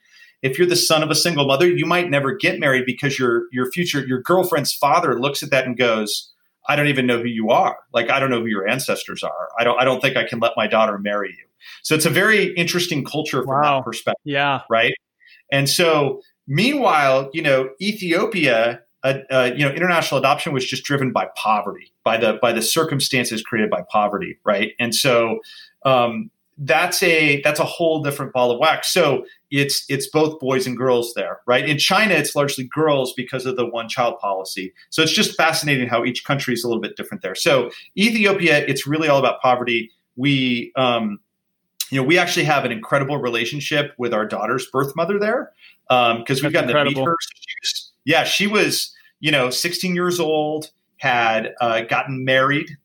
[0.41, 3.43] If you're the son of a single mother, you might never get married because your
[3.51, 6.31] your future your girlfriend's father looks at that and goes,
[6.67, 7.77] I don't even know who you are.
[7.93, 9.49] Like I don't know who your ancestors are.
[9.59, 11.48] I don't I don't think I can let my daughter marry you.
[11.83, 13.77] So it's a very interesting culture from wow.
[13.77, 14.21] that perspective.
[14.23, 14.61] Yeah.
[14.69, 14.93] Right.
[15.51, 21.11] And so meanwhile, you know, Ethiopia, uh, uh, you know, international adoption was just driven
[21.11, 24.73] by poverty, by the by the circumstances created by poverty, right?
[24.79, 25.39] And so
[25.85, 28.93] um, that's a that's a whole different ball of wax.
[28.93, 31.67] So it's it's both boys and girls there, right?
[31.67, 34.73] In China, it's largely girls because of the one child policy.
[34.89, 37.35] So it's just fascinating how each country is a little bit different there.
[37.35, 39.91] So Ethiopia, it's really all about poverty.
[40.17, 41.19] We um,
[41.89, 45.51] you know, we actually have an incredible relationship with our daughter's birth mother there
[45.87, 46.93] because um, we've gotten incredible.
[46.93, 47.15] to meet her.
[47.21, 52.77] She was, yeah, she was you know 16 years old, had uh, gotten married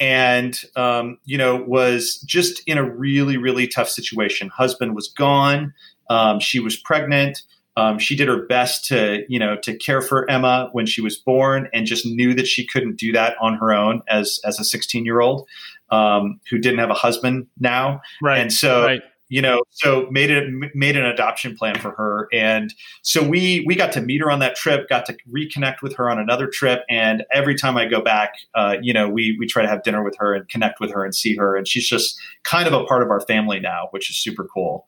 [0.00, 5.72] and um, you know was just in a really really tough situation husband was gone
[6.08, 7.42] um, she was pregnant
[7.76, 11.16] um, she did her best to you know to care for emma when she was
[11.16, 14.64] born and just knew that she couldn't do that on her own as as a
[14.64, 15.46] 16 year old
[15.90, 18.00] um, who didn't have a husband now.
[18.22, 19.02] Right and so right.
[19.28, 22.28] you know so made it made an adoption plan for her.
[22.32, 25.94] And so we we got to meet her on that trip got to reconnect with
[25.96, 26.82] her on another trip.
[26.88, 30.02] And every time i go back uh, you know we we try to have dinner
[30.02, 31.56] with her and connect with her and see her.
[31.56, 34.86] And she's just kind of a part of our family now which is super cool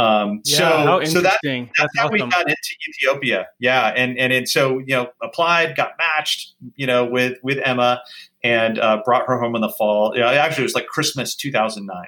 [0.00, 2.12] um, yeah, so so that, that's, that's how awesome.
[2.12, 3.48] we got into Ethiopia.
[3.58, 3.92] Yeah.
[3.94, 8.00] And, and, and so, you know, applied, got matched, you know, with, with Emma
[8.42, 10.14] and, uh, brought her home in the fall.
[10.14, 12.06] You know, actually it was like Christmas 2009.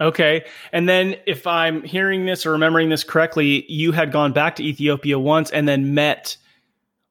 [0.00, 0.44] Okay.
[0.72, 4.62] And then if I'm hearing this or remembering this correctly, you had gone back to
[4.62, 6.38] Ethiopia once and then met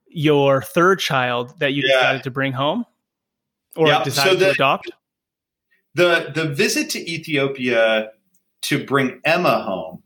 [0.07, 1.97] your third child that you yeah.
[1.97, 2.85] decided to bring home
[3.75, 4.03] or yeah.
[4.03, 4.91] decided so the, to adopt?
[5.93, 8.11] The the visit to Ethiopia
[8.63, 10.03] to bring Emma home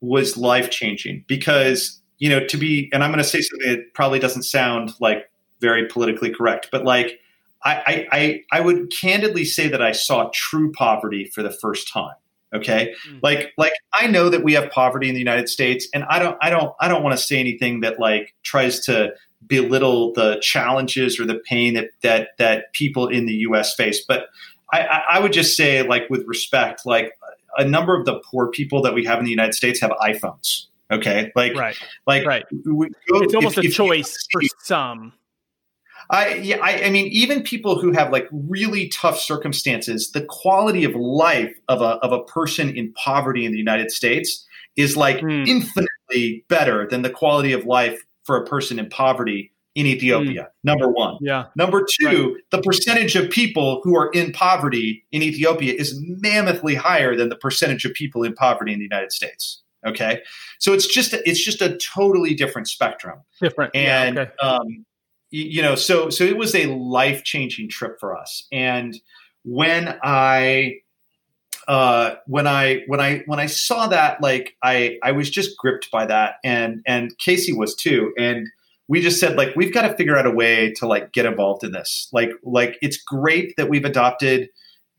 [0.00, 3.94] was life changing because, you know, to be and I'm going to say something that
[3.94, 7.18] probably doesn't sound like very politically correct, but like
[7.64, 12.14] I, I, I would candidly say that I saw true poverty for the first time.
[12.54, 12.94] Okay.
[13.10, 13.20] Mm.
[13.22, 16.38] Like, like I know that we have poverty in the United States and I don't,
[16.40, 19.14] I don't, I don't want to say anything that like tries to
[19.44, 24.04] belittle the challenges or the pain that, that, that people in the U S face.
[24.06, 24.26] But
[24.72, 27.12] I, I would just say like with respect, like
[27.56, 30.66] a number of the poor people that we have in the United States have iPhones.
[30.90, 31.32] Okay.
[31.34, 31.76] Like, right.
[32.06, 32.44] like, right.
[32.64, 35.12] We, it's almost if, a choice for some
[36.10, 40.84] I, yeah, I, I mean, even people who have like really tough circumstances, the quality
[40.84, 44.44] of life of a of a person in poverty in the United States
[44.76, 45.46] is like mm.
[45.46, 50.42] infinitely better than the quality of life for a person in poverty in Ethiopia.
[50.42, 50.48] Mm.
[50.64, 51.18] Number one.
[51.20, 51.44] Yeah.
[51.54, 52.42] Number two, right.
[52.50, 57.36] the percentage of people who are in poverty in Ethiopia is mammothly higher than the
[57.36, 59.62] percentage of people in poverty in the United States.
[59.86, 60.22] Okay,
[60.58, 63.20] so it's just a, it's just a totally different spectrum.
[63.40, 64.32] Different, and yeah, okay.
[64.40, 64.84] um,
[65.30, 68.48] you know, so so it was a life changing trip for us.
[68.50, 68.98] And
[69.44, 70.78] when I
[71.68, 75.90] uh, when I when I when I saw that, like I I was just gripped
[75.92, 78.48] by that, and and Casey was too, and
[78.88, 81.64] we just said like we've got to figure out a way to like get involved
[81.64, 82.08] in this.
[82.12, 84.48] Like like it's great that we've adopted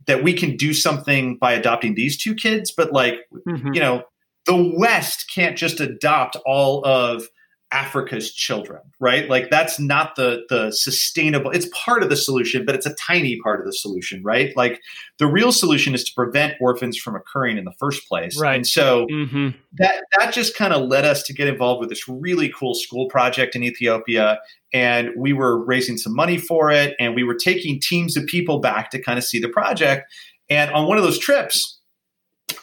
[0.05, 3.15] that we can do something by adopting these two kids, but like
[3.47, 3.73] mm-hmm.
[3.73, 4.03] you know
[4.45, 7.27] the West can't just adopt all of
[7.71, 9.29] Africa's children, right?
[9.29, 11.51] Like that's not the the sustainable.
[11.51, 14.55] It's part of the solution, but it's a tiny part of the solution, right?
[14.55, 14.81] Like
[15.19, 18.39] the real solution is to prevent orphans from occurring in the first place.
[18.39, 18.55] Right.
[18.55, 19.49] And so mm-hmm.
[19.79, 23.07] that that just kind of led us to get involved with this really cool school
[23.09, 24.39] project in Ethiopia,
[24.73, 28.59] and we were raising some money for it, and we were taking teams of people
[28.59, 30.09] back to kind of see the project.
[30.49, 31.79] And on one of those trips,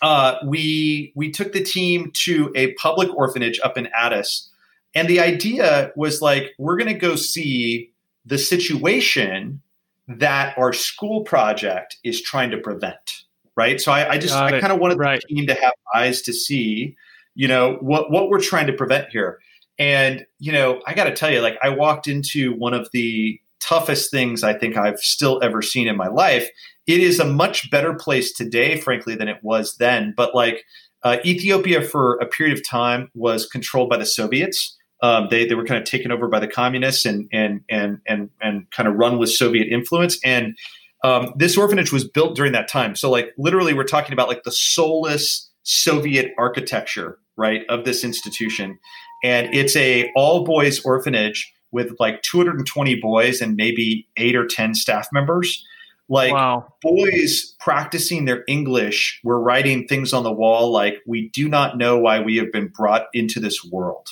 [0.00, 4.50] uh, we we took the team to a public orphanage up in Addis
[4.94, 7.90] and the idea was like, we're going to go see
[8.24, 9.60] the situation
[10.08, 13.24] that our school project is trying to prevent.
[13.56, 13.80] Right.
[13.80, 15.22] So I, I just, Got I kind of wanted right.
[15.28, 16.96] the team to have eyes to see,
[17.36, 19.38] you know, what, what we're trying to prevent here.
[19.78, 23.40] And, you know, I got to tell you, like, I walked into one of the
[23.60, 26.48] toughest things I think I've still ever seen in my life.
[26.86, 30.14] It is a much better place today, frankly, than it was then.
[30.16, 30.64] But like,
[31.04, 34.76] uh, Ethiopia for a period of time was controlled by the Soviets.
[35.04, 38.30] Um, they they were kind of taken over by the communists and and and and
[38.40, 40.18] and kind of run with Soviet influence.
[40.24, 40.56] And
[41.04, 42.96] um, this orphanage was built during that time.
[42.96, 48.78] So like literally, we're talking about like the soulless Soviet architecture, right, of this institution.
[49.22, 54.74] And it's a all boys orphanage with like 220 boys and maybe eight or 10
[54.74, 55.62] staff members.
[56.08, 56.66] Like wow.
[56.80, 61.98] boys practicing their English were writing things on the wall like, we do not know
[61.98, 64.06] why we have been brought into this world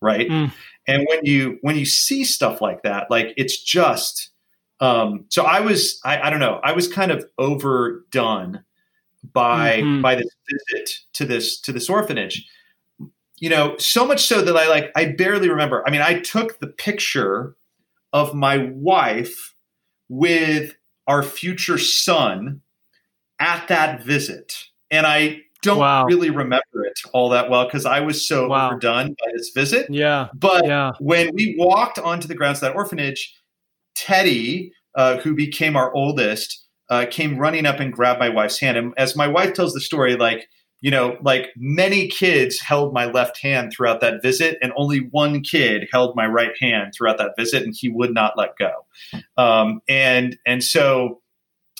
[0.00, 0.28] right?
[0.28, 0.52] Mm.
[0.86, 4.30] And when you when you see stuff like that, like it's just
[4.80, 8.64] um, so I was I, I don't know I was kind of overdone
[9.32, 10.02] by mm-hmm.
[10.02, 12.46] by this visit to this to this orphanage.
[13.38, 15.82] You know, so much so that I like I barely remember.
[15.86, 17.56] I mean, I took the picture
[18.12, 19.54] of my wife
[20.08, 20.74] with
[21.06, 22.60] our future son
[23.38, 24.66] at that visit.
[24.90, 26.04] And I don't wow.
[26.04, 28.68] really remember it all that well because I was so wow.
[28.68, 29.86] overdone by this visit.
[29.90, 30.28] Yeah.
[30.34, 30.92] But yeah.
[31.00, 33.34] when we walked onto the grounds of that orphanage,
[33.94, 38.76] Teddy, uh, who became our oldest, uh, came running up and grabbed my wife's hand.
[38.76, 40.48] And as my wife tells the story, like,
[40.80, 45.42] you know, like many kids held my left hand throughout that visit, and only one
[45.42, 48.72] kid held my right hand throughout that visit, and he would not let go.
[49.36, 51.20] Um, and and so,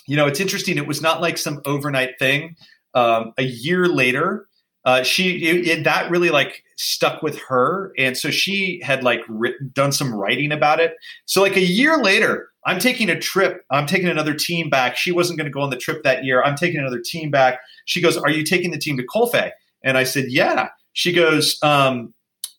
[0.06, 0.76] you know, it's interesting.
[0.76, 2.56] It was not like some overnight thing.
[2.94, 4.46] Um, a year later,
[4.84, 9.20] uh, she it, it, that really like stuck with her, and so she had like
[9.28, 10.94] written, done some writing about it.
[11.26, 13.62] So like a year later, I'm taking a trip.
[13.70, 14.96] I'm taking another team back.
[14.96, 16.42] She wasn't going to go on the trip that year.
[16.42, 17.60] I'm taking another team back.
[17.84, 19.50] She goes, "Are you taking the team to Kolfe?"
[19.84, 22.12] And I said, "Yeah." She goes, um,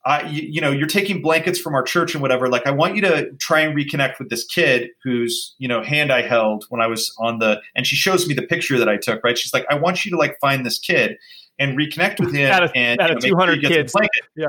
[0.04, 2.47] I, you, you, know, you're taking blankets from our church and whatever.
[2.47, 6.12] Like, I want you to try and reconnect with this kid whose, you know, hand
[6.12, 8.97] I held when I was on the, and she shows me the picture that I
[8.97, 9.38] took, right?
[9.38, 11.18] She's like, I want you to like find this kid
[11.60, 12.52] and reconnect with him.
[12.52, 13.93] out of, and out of 200 kids.
[14.36, 14.47] Yeah.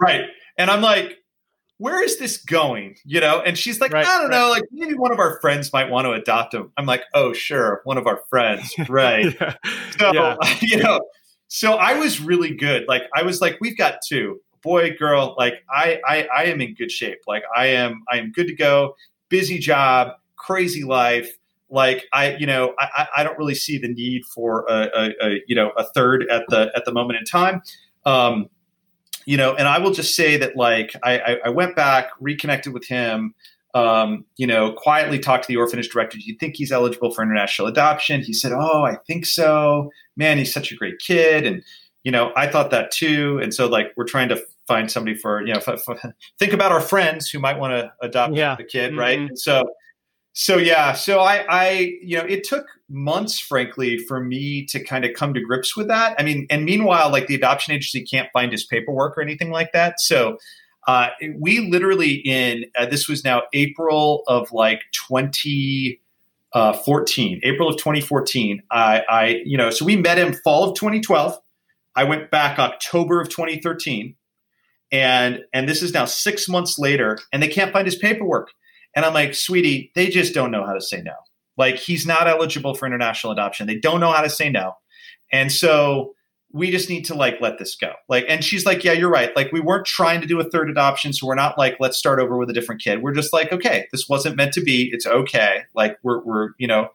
[0.00, 0.24] Right.
[0.58, 1.18] And I'm like,
[1.78, 2.96] where is this going?
[3.04, 3.40] You know?
[3.40, 4.38] And she's like, right, I don't right.
[4.38, 6.72] know, like maybe one of our friends might want to adopt him.
[6.76, 7.82] I'm like, oh, sure.
[7.84, 8.74] One of our friends.
[8.88, 9.34] Right.
[9.40, 9.54] yeah.
[9.98, 10.36] So, yeah.
[10.60, 11.00] you know,
[11.46, 12.86] so I was really good.
[12.88, 16.74] Like, I was like, we've got two boy, girl, like I, I, I am in
[16.74, 17.18] good shape.
[17.26, 18.96] Like I am, I am good to go.
[19.28, 21.30] Busy job, crazy life.
[21.70, 25.40] Like I, you know, I, I don't really see the need for a, a, a
[25.46, 27.62] you know, a third at the at the moment in time.
[28.04, 28.48] Um,
[29.24, 32.86] you know, and I will just say that like I, I went back, reconnected with
[32.86, 33.34] him.
[33.74, 36.18] Um, you know, quietly talked to the orphanage director.
[36.18, 38.20] Do you think he's eligible for international adoption?
[38.20, 41.62] He said, "Oh, I think so." Man, he's such a great kid, and
[42.04, 43.38] you know, I thought that too.
[43.42, 44.42] And so, like, we're trying to
[44.72, 47.92] find somebody for you know f- f- think about our friends who might want to
[48.00, 48.56] adopt yeah.
[48.56, 49.00] the kid, mm-hmm.
[49.00, 49.30] right?
[49.34, 49.64] So,
[50.32, 51.70] so yeah, so I, I,
[52.02, 55.88] you know, it took months, frankly, for me to kind of come to grips with
[55.88, 56.16] that.
[56.18, 59.72] I mean, and meanwhile, like the adoption agency can't find his paperwork or anything like
[59.72, 60.00] that.
[60.00, 60.38] So,
[60.88, 65.96] Uh, we literally in uh, this was now April of like 2014,
[66.54, 68.62] uh, April of 2014.
[68.70, 71.38] I, I, you know, so we met him fall of 2012.
[71.94, 74.16] I went back October of 2013,
[74.92, 78.52] and and this is now six months later, and they can't find his paperwork.
[78.94, 81.14] And I'm like, sweetie, they just don't know how to say no.
[81.56, 83.66] Like he's not eligible for international adoption.
[83.66, 84.74] They don't know how to say no.
[85.32, 86.14] And so
[86.52, 87.92] we just need to like let this go.
[88.08, 89.34] Like, and she's like, yeah, you're right.
[89.34, 92.20] Like, we weren't trying to do a third adoption, so we're not like, let's start
[92.20, 93.02] over with a different kid.
[93.02, 94.90] We're just like, okay, this wasn't meant to be.
[94.92, 95.62] It's okay.
[95.74, 96.88] Like, we're we're you know,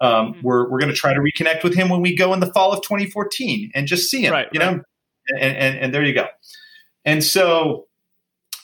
[0.00, 0.40] um, mm-hmm.
[0.42, 2.72] we're we're going to try to reconnect with him when we go in the fall
[2.72, 4.32] of 2014 and just see him.
[4.32, 4.76] Right, you right.
[4.76, 4.82] know,
[5.28, 6.26] and, and and there you go.
[7.04, 7.86] And so,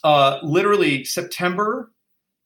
[0.03, 1.93] uh, literally September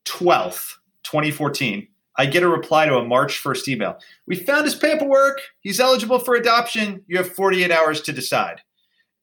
[0.06, 0.74] 12th,
[1.04, 3.98] 2014 I get a reply to a March 1st email.
[4.26, 5.40] We found his paperwork.
[5.60, 7.02] He's eligible for adoption.
[7.06, 8.60] You have 48 hours to decide.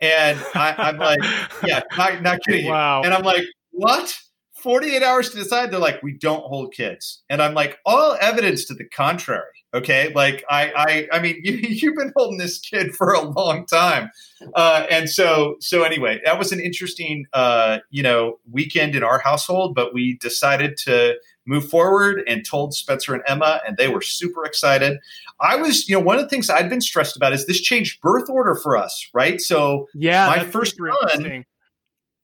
[0.01, 1.19] And I, am like,
[1.63, 2.99] yeah, not, not kidding wow.
[2.99, 3.05] you.
[3.05, 4.17] And I'm like, what?
[4.55, 5.71] 48 hours to decide?
[5.71, 7.23] They're like, we don't hold kids.
[7.29, 9.43] And I'm like, all evidence to the contrary.
[9.73, 10.11] Okay.
[10.13, 14.11] Like, I, I, I mean, you, you've been holding this kid for a long time.
[14.55, 19.19] Uh, and so, so anyway, that was an interesting, uh, you know, weekend in our
[19.19, 21.15] household, but we decided to,
[21.45, 24.99] move forward and told Spencer and Emma, and they were super excited.
[25.39, 28.01] I was, you know, one of the things I'd been stressed about is this changed
[28.01, 29.41] birth order for us, right?
[29.41, 31.45] So, yeah, my first son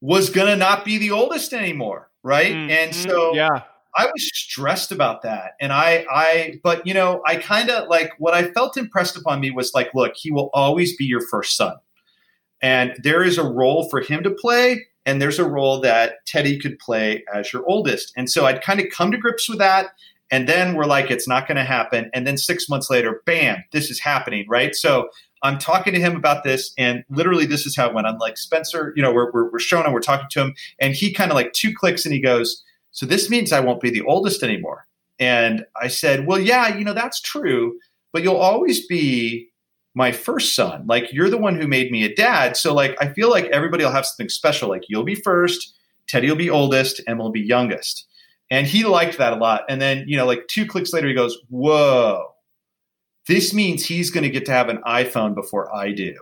[0.02, 2.54] was going to not be the oldest anymore, right?
[2.54, 2.70] Mm-hmm.
[2.70, 3.64] And so, yeah.
[3.98, 5.54] I was stressed about that.
[5.60, 9.40] And I, I, but you know, I kind of like what I felt impressed upon
[9.40, 11.76] me was like, look, he will always be your first son.
[12.62, 16.60] And there is a role for him to play and there's a role that Teddy
[16.60, 18.12] could play as your oldest.
[18.18, 19.88] And so I'd kind of come to grips with that.
[20.30, 22.12] And then we're like, it's not going to happen.
[22.14, 24.76] And then six months later, bam, this is happening, right?
[24.76, 25.10] So
[25.44, 28.08] I'm talking to him about this, and literally, this is how it went.
[28.08, 30.94] I'm like, Spencer, you know, we're, we're, we're showing him, we're talking to him, and
[30.94, 32.64] he kind of like two clicks and he goes,
[32.98, 34.88] So this means I won't be the oldest anymore.
[35.20, 37.78] And I said, Well, yeah, you know, that's true,
[38.12, 39.50] but you'll always be
[39.94, 40.88] my first son.
[40.88, 42.58] Like you're the one who made me a dad.
[42.58, 44.68] So like I feel like everybody will have something special.
[44.70, 45.76] Like you'll be first,
[46.08, 48.08] Teddy will be oldest, Emma will be youngest.
[48.50, 49.66] And he liked that a lot.
[49.70, 52.34] And then, you know, like two clicks later, he goes, Whoa,
[53.28, 56.16] this means he's going to get to have an iPhone before I do.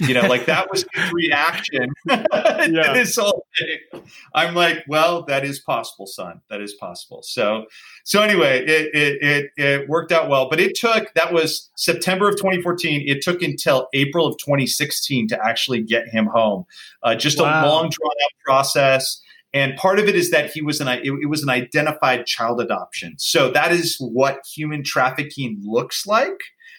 [0.00, 4.02] You know, like that was his reaction to this whole thing.
[4.34, 6.40] I'm like, well, that is possible, son.
[6.50, 7.22] That is possible.
[7.22, 7.64] So,
[8.04, 12.28] so anyway, it, it it it worked out well, but it took that was September
[12.28, 13.04] of 2014.
[13.06, 16.64] It took until April of 2016 to actually get him home.
[17.02, 17.64] Uh, just wow.
[17.64, 19.20] a long drawn out process.
[19.54, 22.60] And part of it is that he was an it, it was an identified child
[22.60, 23.14] adoption.
[23.18, 26.38] So that is what human trafficking looks like.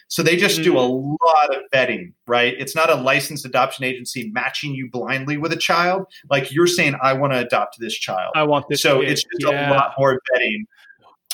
[0.10, 1.16] So they just do a mm-hmm.
[1.24, 2.55] lot of vetting, right?
[2.57, 6.07] It's not a licensed adoption agency matching you blindly with a child.
[6.32, 8.34] Like you're saying, I want to adopt this child.
[8.36, 8.82] I want this.
[8.82, 9.12] So kid.
[9.12, 9.70] it's just yeah.
[9.70, 10.64] a lot more vetting.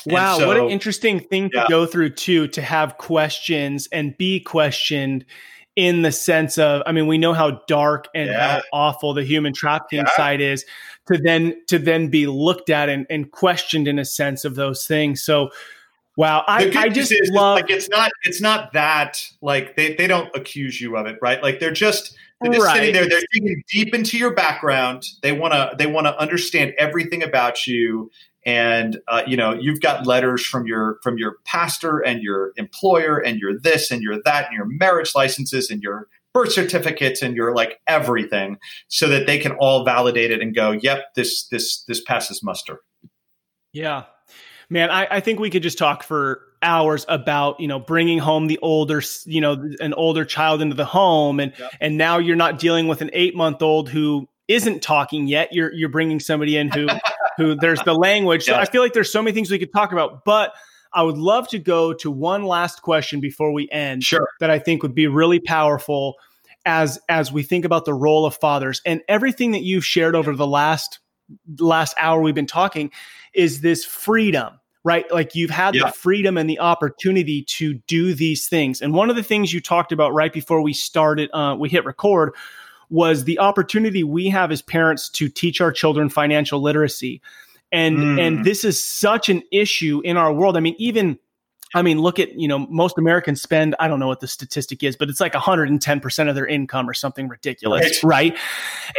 [0.04, 1.66] Wow, so, what an interesting thing to yeah.
[1.68, 5.24] go through too, to have questions and be questioned
[5.74, 8.56] in the sense of, I mean, we know how dark and yeah.
[8.56, 10.64] how awful the human trafficking side is
[11.06, 14.86] to then to then be looked at and, and questioned in a sense of those
[14.86, 15.22] things.
[15.22, 15.50] So
[16.16, 20.06] Wow, I, I just is, love like it's not it's not that like they, they
[20.06, 21.42] don't accuse you of it, right?
[21.42, 22.76] Like they're just they're just right.
[22.76, 25.04] sitting there, they're digging deep into your background.
[25.22, 28.10] They wanna they wanna understand everything about you.
[28.46, 33.18] And uh, you know, you've got letters from your from your pastor and your employer
[33.18, 37.36] and your this and your that and your marriage licenses and your birth certificates and
[37.36, 38.58] your like everything
[38.88, 42.80] so that they can all validate it and go, yep, this this this passes muster.
[43.72, 44.04] Yeah,
[44.68, 48.46] man, I, I think we could just talk for hours about you know bringing home
[48.46, 51.40] the older you know an older child into the home.
[51.40, 51.72] And yep.
[51.80, 55.52] and now you're not dealing with an eight month old who isn't talking yet.
[55.52, 56.88] You're you're bringing somebody in who
[57.36, 58.44] who there's the language.
[58.44, 60.52] So i feel like there's so many things we could talk about but
[60.94, 64.28] i would love to go to one last question before we end sure.
[64.40, 66.14] that i think would be really powerful
[66.66, 68.82] as as we think about the role of fathers.
[68.84, 70.98] And everything that you've shared over the last
[71.58, 72.90] last hour we've been talking
[73.36, 75.10] is this freedom right?
[75.10, 75.86] Like you've had yeah.
[75.86, 78.80] the freedom and the opportunity to do these things.
[78.80, 81.84] And one of the things you talked about right before we started, uh, we hit
[81.84, 82.32] record,
[82.88, 87.20] was the opportunity we have as parents to teach our children financial literacy.
[87.72, 88.20] And mm.
[88.20, 90.56] and this is such an issue in our world.
[90.56, 91.18] I mean, even
[91.74, 94.84] I mean, look at, you know, most Americans spend, I don't know what the statistic
[94.84, 98.32] is, but it's like 110% of their income or something ridiculous, right?
[98.32, 98.38] right?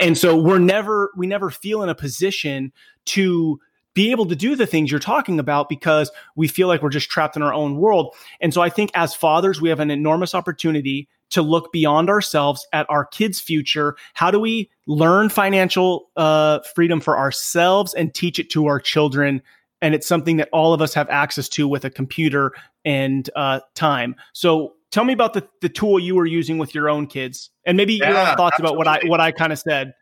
[0.02, 2.74] And so we're never, we never feel in a position
[3.06, 3.60] to
[3.98, 7.10] be able to do the things you're talking about because we feel like we're just
[7.10, 8.14] trapped in our own world.
[8.40, 12.68] And so I think as fathers, we have an enormous opportunity to look beyond ourselves
[12.74, 13.98] at our kids' future?
[14.14, 19.42] How do we learn financial uh, freedom for ourselves and teach it to our children?
[19.82, 22.54] And it's something that all of us have access to with a computer
[22.86, 24.16] and uh, time.
[24.34, 27.76] So tell me about the, the tool you were using with your own kids and
[27.76, 28.64] maybe yeah, your thoughts absolutely.
[28.64, 29.94] about what I what I kind of said.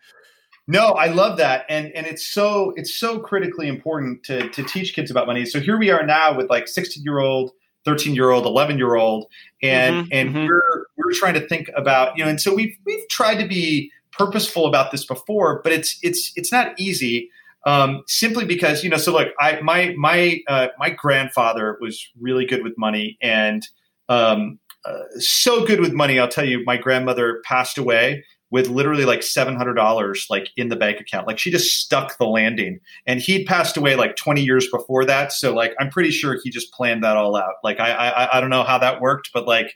[0.67, 4.95] No, I love that, and and it's so it's so critically important to to teach
[4.95, 5.45] kids about money.
[5.45, 7.51] So here we are now with like sixteen year old,
[7.83, 9.27] thirteen year old, eleven year old,
[9.61, 10.47] and mm-hmm, and mm-hmm.
[10.47, 13.91] we're we're trying to think about you know, and so we've we've tried to be
[14.11, 17.29] purposeful about this before, but it's it's it's not easy.
[17.67, 22.45] Um, simply because you know, so look, I my my uh, my grandfather was really
[22.45, 23.67] good with money, and
[24.09, 26.19] um, uh, so good with money.
[26.19, 30.99] I'll tell you, my grandmother passed away with literally like $700 like in the bank
[30.99, 31.27] account.
[31.27, 32.79] Like she just stuck the landing.
[33.05, 35.33] And he'd passed away like 20 years before that.
[35.33, 37.55] So like i'm pretty sure he just planned that all out.
[37.63, 39.75] Like i i, I don't know how that worked but like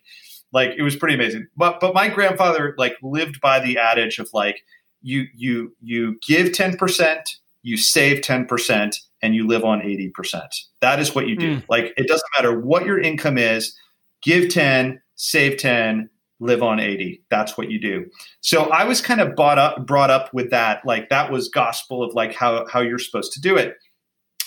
[0.52, 1.48] like it was pretty amazing.
[1.58, 4.64] But but my grandfather like lived by the adage of like
[5.02, 7.22] you you you give 10%
[7.62, 10.42] you save 10% and you live on 80%
[10.82, 11.58] that is what you do.
[11.58, 11.64] Mm.
[11.70, 13.76] like it doesn't matter what your income is
[14.22, 16.10] give 10 save 10
[16.40, 18.06] live on 80 that's what you do.
[18.42, 22.04] So i was kind of brought up brought up with that like that was gospel
[22.04, 23.76] of like how how you're supposed to do it.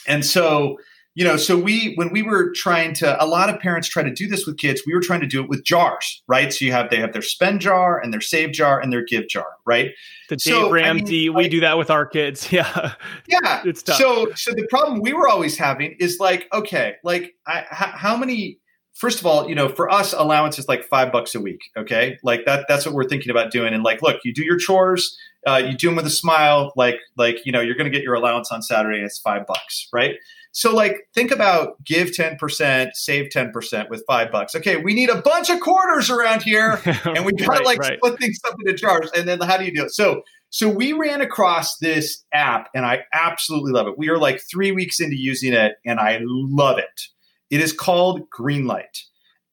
[0.07, 0.79] And so
[1.15, 4.11] you know so we when we were trying to a lot of parents try to
[4.11, 6.53] do this with kids we were trying to do it with jars right?
[6.53, 9.29] So you have they have their spend jar and their save jar and their give
[9.29, 9.91] jar right?
[10.29, 12.51] The dave so, ramsey I mean, like, we do that with our kids.
[12.53, 12.95] Yeah.
[13.27, 13.63] Yeah.
[13.65, 13.99] It's tough.
[13.99, 18.59] So so the problem we were always having is like okay like I, how many
[18.95, 21.61] first of all, you know, for us, allowance is like five bucks a week.
[21.77, 22.67] Okay, like that.
[22.69, 23.75] That's what we're thinking about doing.
[23.75, 25.17] And like, look, you do your chores,
[25.47, 26.73] uh, you do them with a smile.
[26.77, 28.99] Like, like you know, you're going to get your allowance on Saturday.
[28.99, 30.15] it's five bucks, right?
[30.55, 34.55] So like, think about give ten percent, save ten percent with five bucks.
[34.55, 37.79] Okay, we need a bunch of quarters around here, and we got to right, like
[37.79, 37.99] right.
[37.99, 39.11] split things up into jars.
[39.17, 39.93] And then how do you do it?
[39.93, 40.23] So.
[40.55, 43.97] So we ran across this app and I absolutely love it.
[43.97, 47.09] We are like three weeks into using it and I love it.
[47.53, 49.05] It is called Greenlight,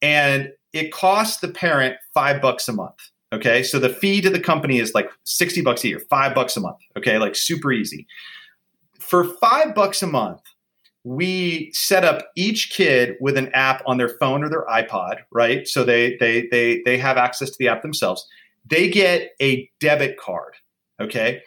[0.01, 2.97] and it costs the parent five bucks a month.
[3.31, 6.57] Okay, so the fee to the company is like sixty bucks a year, five bucks
[6.57, 6.79] a month.
[6.97, 8.07] Okay, like super easy.
[8.99, 10.41] For five bucks a month,
[11.03, 15.67] we set up each kid with an app on their phone or their iPod, right?
[15.67, 18.25] So they they they they have access to the app themselves.
[18.65, 20.55] They get a debit card,
[21.01, 21.41] okay?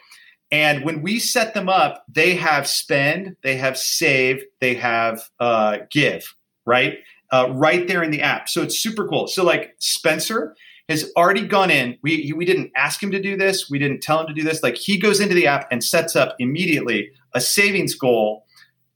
[0.51, 5.79] And when we set them up, they have spend, they have save, they have uh,
[5.89, 6.35] give,
[6.65, 6.99] right?
[7.31, 8.47] Uh, right there in the app.
[8.47, 9.27] So it's super cool.
[9.27, 10.55] So like Spencer
[10.89, 11.97] has already gone in.
[12.01, 13.69] We we didn't ask him to do this.
[13.69, 14.61] We didn't tell him to do this.
[14.61, 18.45] Like he goes into the app and sets up immediately a savings goal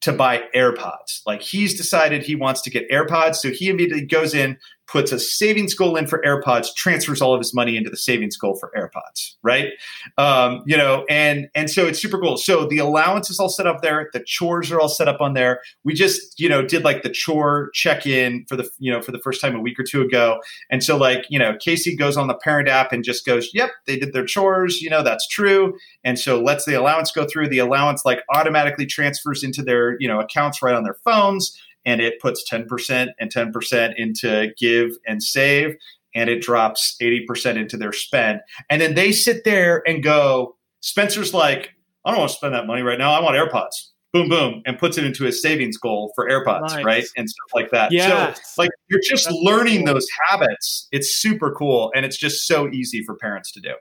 [0.01, 1.21] to buy AirPods.
[1.25, 4.57] Like he's decided he wants to get AirPods, so he immediately goes in,
[4.87, 8.37] puts a savings goal in for AirPods, transfers all of his money into the savings
[8.37, 9.73] goal for AirPods, right?
[10.17, 12.37] Um, you know, and and so it's super cool.
[12.37, 15.33] So the allowance is all set up there, the chores are all set up on
[15.33, 15.61] there.
[15.83, 19.11] We just you know did like the chore check in for the you know for
[19.11, 20.39] the first time a week or two ago,
[20.71, 23.71] and so like you know Casey goes on the parent app and just goes, yep,
[23.85, 27.49] they did their chores, you know that's true, and so lets the allowance go through.
[27.49, 32.01] The allowance like automatically transfers into their you know accounts right on their phones and
[32.01, 35.75] it puts 10% and 10% into give and save
[36.15, 41.33] and it drops 80% into their spend and then they sit there and go spencer's
[41.33, 41.73] like
[42.05, 44.77] i don't want to spend that money right now i want airpods boom boom and
[44.79, 46.85] puts it into his savings goal for airpods nice.
[46.85, 48.53] right and stuff like that yes.
[48.53, 49.93] so like you're just That's learning cool.
[49.95, 53.73] those habits it's super cool and it's just so easy for parents to do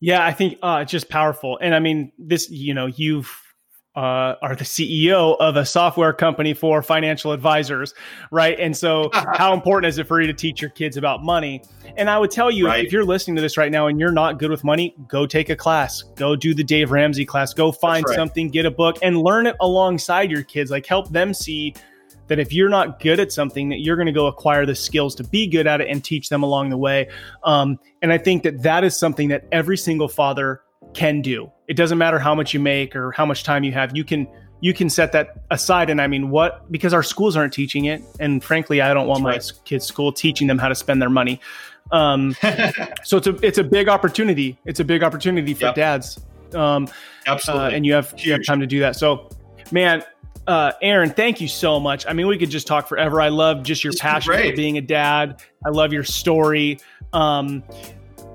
[0.00, 3.47] yeah i think uh, it's just powerful and i mean this you know you've
[3.98, 7.94] uh, are the CEO of a software company for financial advisors,
[8.30, 8.58] right?
[8.60, 11.64] And so, how important is it for you to teach your kids about money?
[11.96, 12.84] And I would tell you, right.
[12.84, 15.50] if you're listening to this right now and you're not good with money, go take
[15.50, 18.14] a class, go do the Dave Ramsey class, go find right.
[18.14, 20.70] something, get a book, and learn it alongside your kids.
[20.70, 21.74] Like, help them see
[22.28, 25.16] that if you're not good at something, that you're going to go acquire the skills
[25.16, 27.08] to be good at it and teach them along the way.
[27.42, 30.60] Um, and I think that that is something that every single father
[30.94, 31.50] can do.
[31.68, 33.96] It doesn't matter how much you make or how much time you have.
[33.96, 34.26] You can
[34.60, 35.90] you can set that aside.
[35.90, 39.22] And I mean, what because our schools aren't teaching it, and frankly, I don't want
[39.22, 41.40] my kids' school teaching them how to spend their money.
[41.90, 42.34] Um,
[43.04, 44.58] so it's a it's a big opportunity.
[44.64, 45.74] It's a big opportunity for yep.
[45.74, 46.20] dads.
[46.54, 46.88] Um,
[47.26, 48.26] Absolutely, uh, and you have Huge.
[48.26, 48.96] you have time to do that.
[48.96, 49.28] So,
[49.70, 50.02] man,
[50.46, 52.06] uh, Aaron, thank you so much.
[52.06, 53.20] I mean, we could just talk forever.
[53.20, 55.42] I love just your passion for being a dad.
[55.64, 56.80] I love your story.
[57.12, 57.62] Um,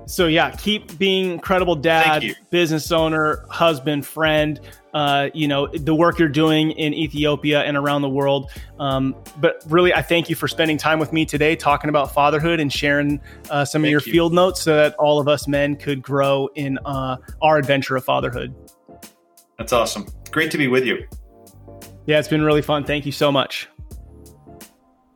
[0.06, 4.60] So yeah, keep being incredible dad, business owner, husband, friend.
[4.92, 8.50] Uh, you know the work you're doing in Ethiopia and around the world.
[8.78, 12.60] Um, but really, I thank you for spending time with me today, talking about fatherhood
[12.60, 14.12] and sharing uh, some thank of your you.
[14.12, 18.04] field notes, so that all of us men could grow in uh, our adventure of
[18.04, 18.54] fatherhood.
[19.58, 20.06] That's awesome.
[20.30, 21.06] Great to be with you.
[22.06, 22.84] Yeah, it's been really fun.
[22.84, 23.68] Thank you so much.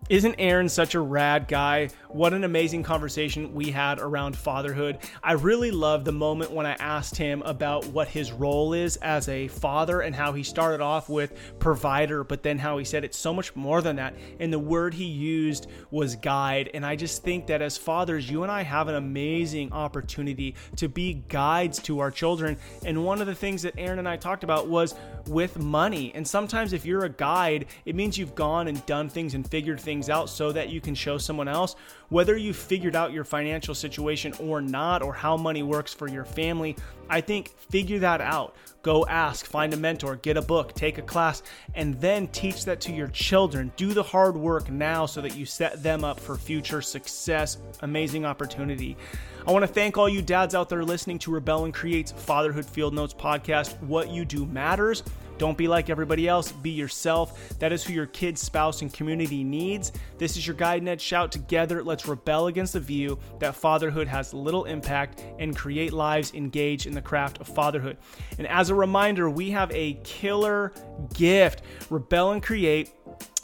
[0.08, 1.90] Isn't Aaron such a rad guy?
[2.10, 4.96] What an amazing conversation we had around fatherhood.
[5.22, 9.28] I really loved the moment when I asked him about what his role is as
[9.28, 13.18] a father and how he started off with provider, but then how he said it's
[13.18, 14.14] so much more than that.
[14.40, 16.70] And the word he used was guide.
[16.72, 20.88] And I just think that as fathers, you and I have an amazing opportunity to
[20.88, 22.56] be guides to our children.
[22.86, 24.94] And one of the things that Aaron and I talked about was
[25.26, 26.12] with money.
[26.14, 29.78] And sometimes if you're a guide, it means you've gone and done things and figured
[29.78, 31.76] things out so that you can show someone else
[32.08, 36.24] whether you figured out your financial situation or not, or how money works for your
[36.24, 36.76] family,
[37.10, 38.56] I think figure that out.
[38.82, 41.42] Go ask, find a mentor, get a book, take a class,
[41.74, 43.72] and then teach that to your children.
[43.76, 47.58] Do the hard work now so that you set them up for future success.
[47.82, 48.96] Amazing opportunity.
[49.46, 52.66] I want to thank all you dads out there listening to Rebel and Create's Fatherhood
[52.66, 53.80] Field Notes podcast.
[53.82, 55.02] What you do matters.
[55.38, 57.58] Don't be like everybody else, be yourself.
[57.58, 59.92] That is who your kid, spouse, and community needs.
[60.18, 61.32] This is your guide, Ned Shout.
[61.32, 66.86] Together, let's rebel against the view that fatherhood has little impact and create lives engaged
[66.86, 67.96] in the craft of fatherhood.
[68.38, 70.72] And as a reminder, we have a killer
[71.14, 72.90] gift Rebel and Create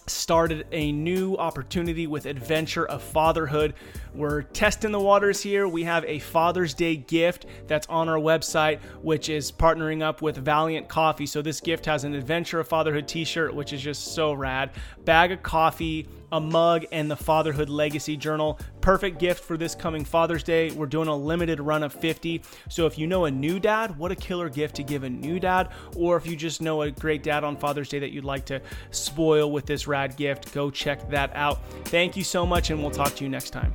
[0.07, 3.75] started a new opportunity with Adventure of Fatherhood.
[4.15, 5.67] We're testing the waters here.
[5.67, 10.37] We have a Father's Day gift that's on our website, which is partnering up with
[10.37, 11.27] Valiant Coffee.
[11.27, 14.71] So, this gift has an Adventure of Fatherhood t shirt, which is just so rad,
[15.05, 18.59] bag of coffee, a mug, and the Fatherhood Legacy Journal.
[18.80, 20.72] Perfect gift for this coming Father's Day.
[20.72, 22.43] We're doing a limited run of 50.
[22.68, 25.39] So if you know a new dad, what a killer gift to give a new
[25.39, 25.68] dad.
[25.97, 28.61] Or if you just know a great dad on Father's Day that you'd like to
[28.91, 31.64] spoil with this rad gift, go check that out.
[31.85, 33.72] Thank you so much, and we'll talk to you next time.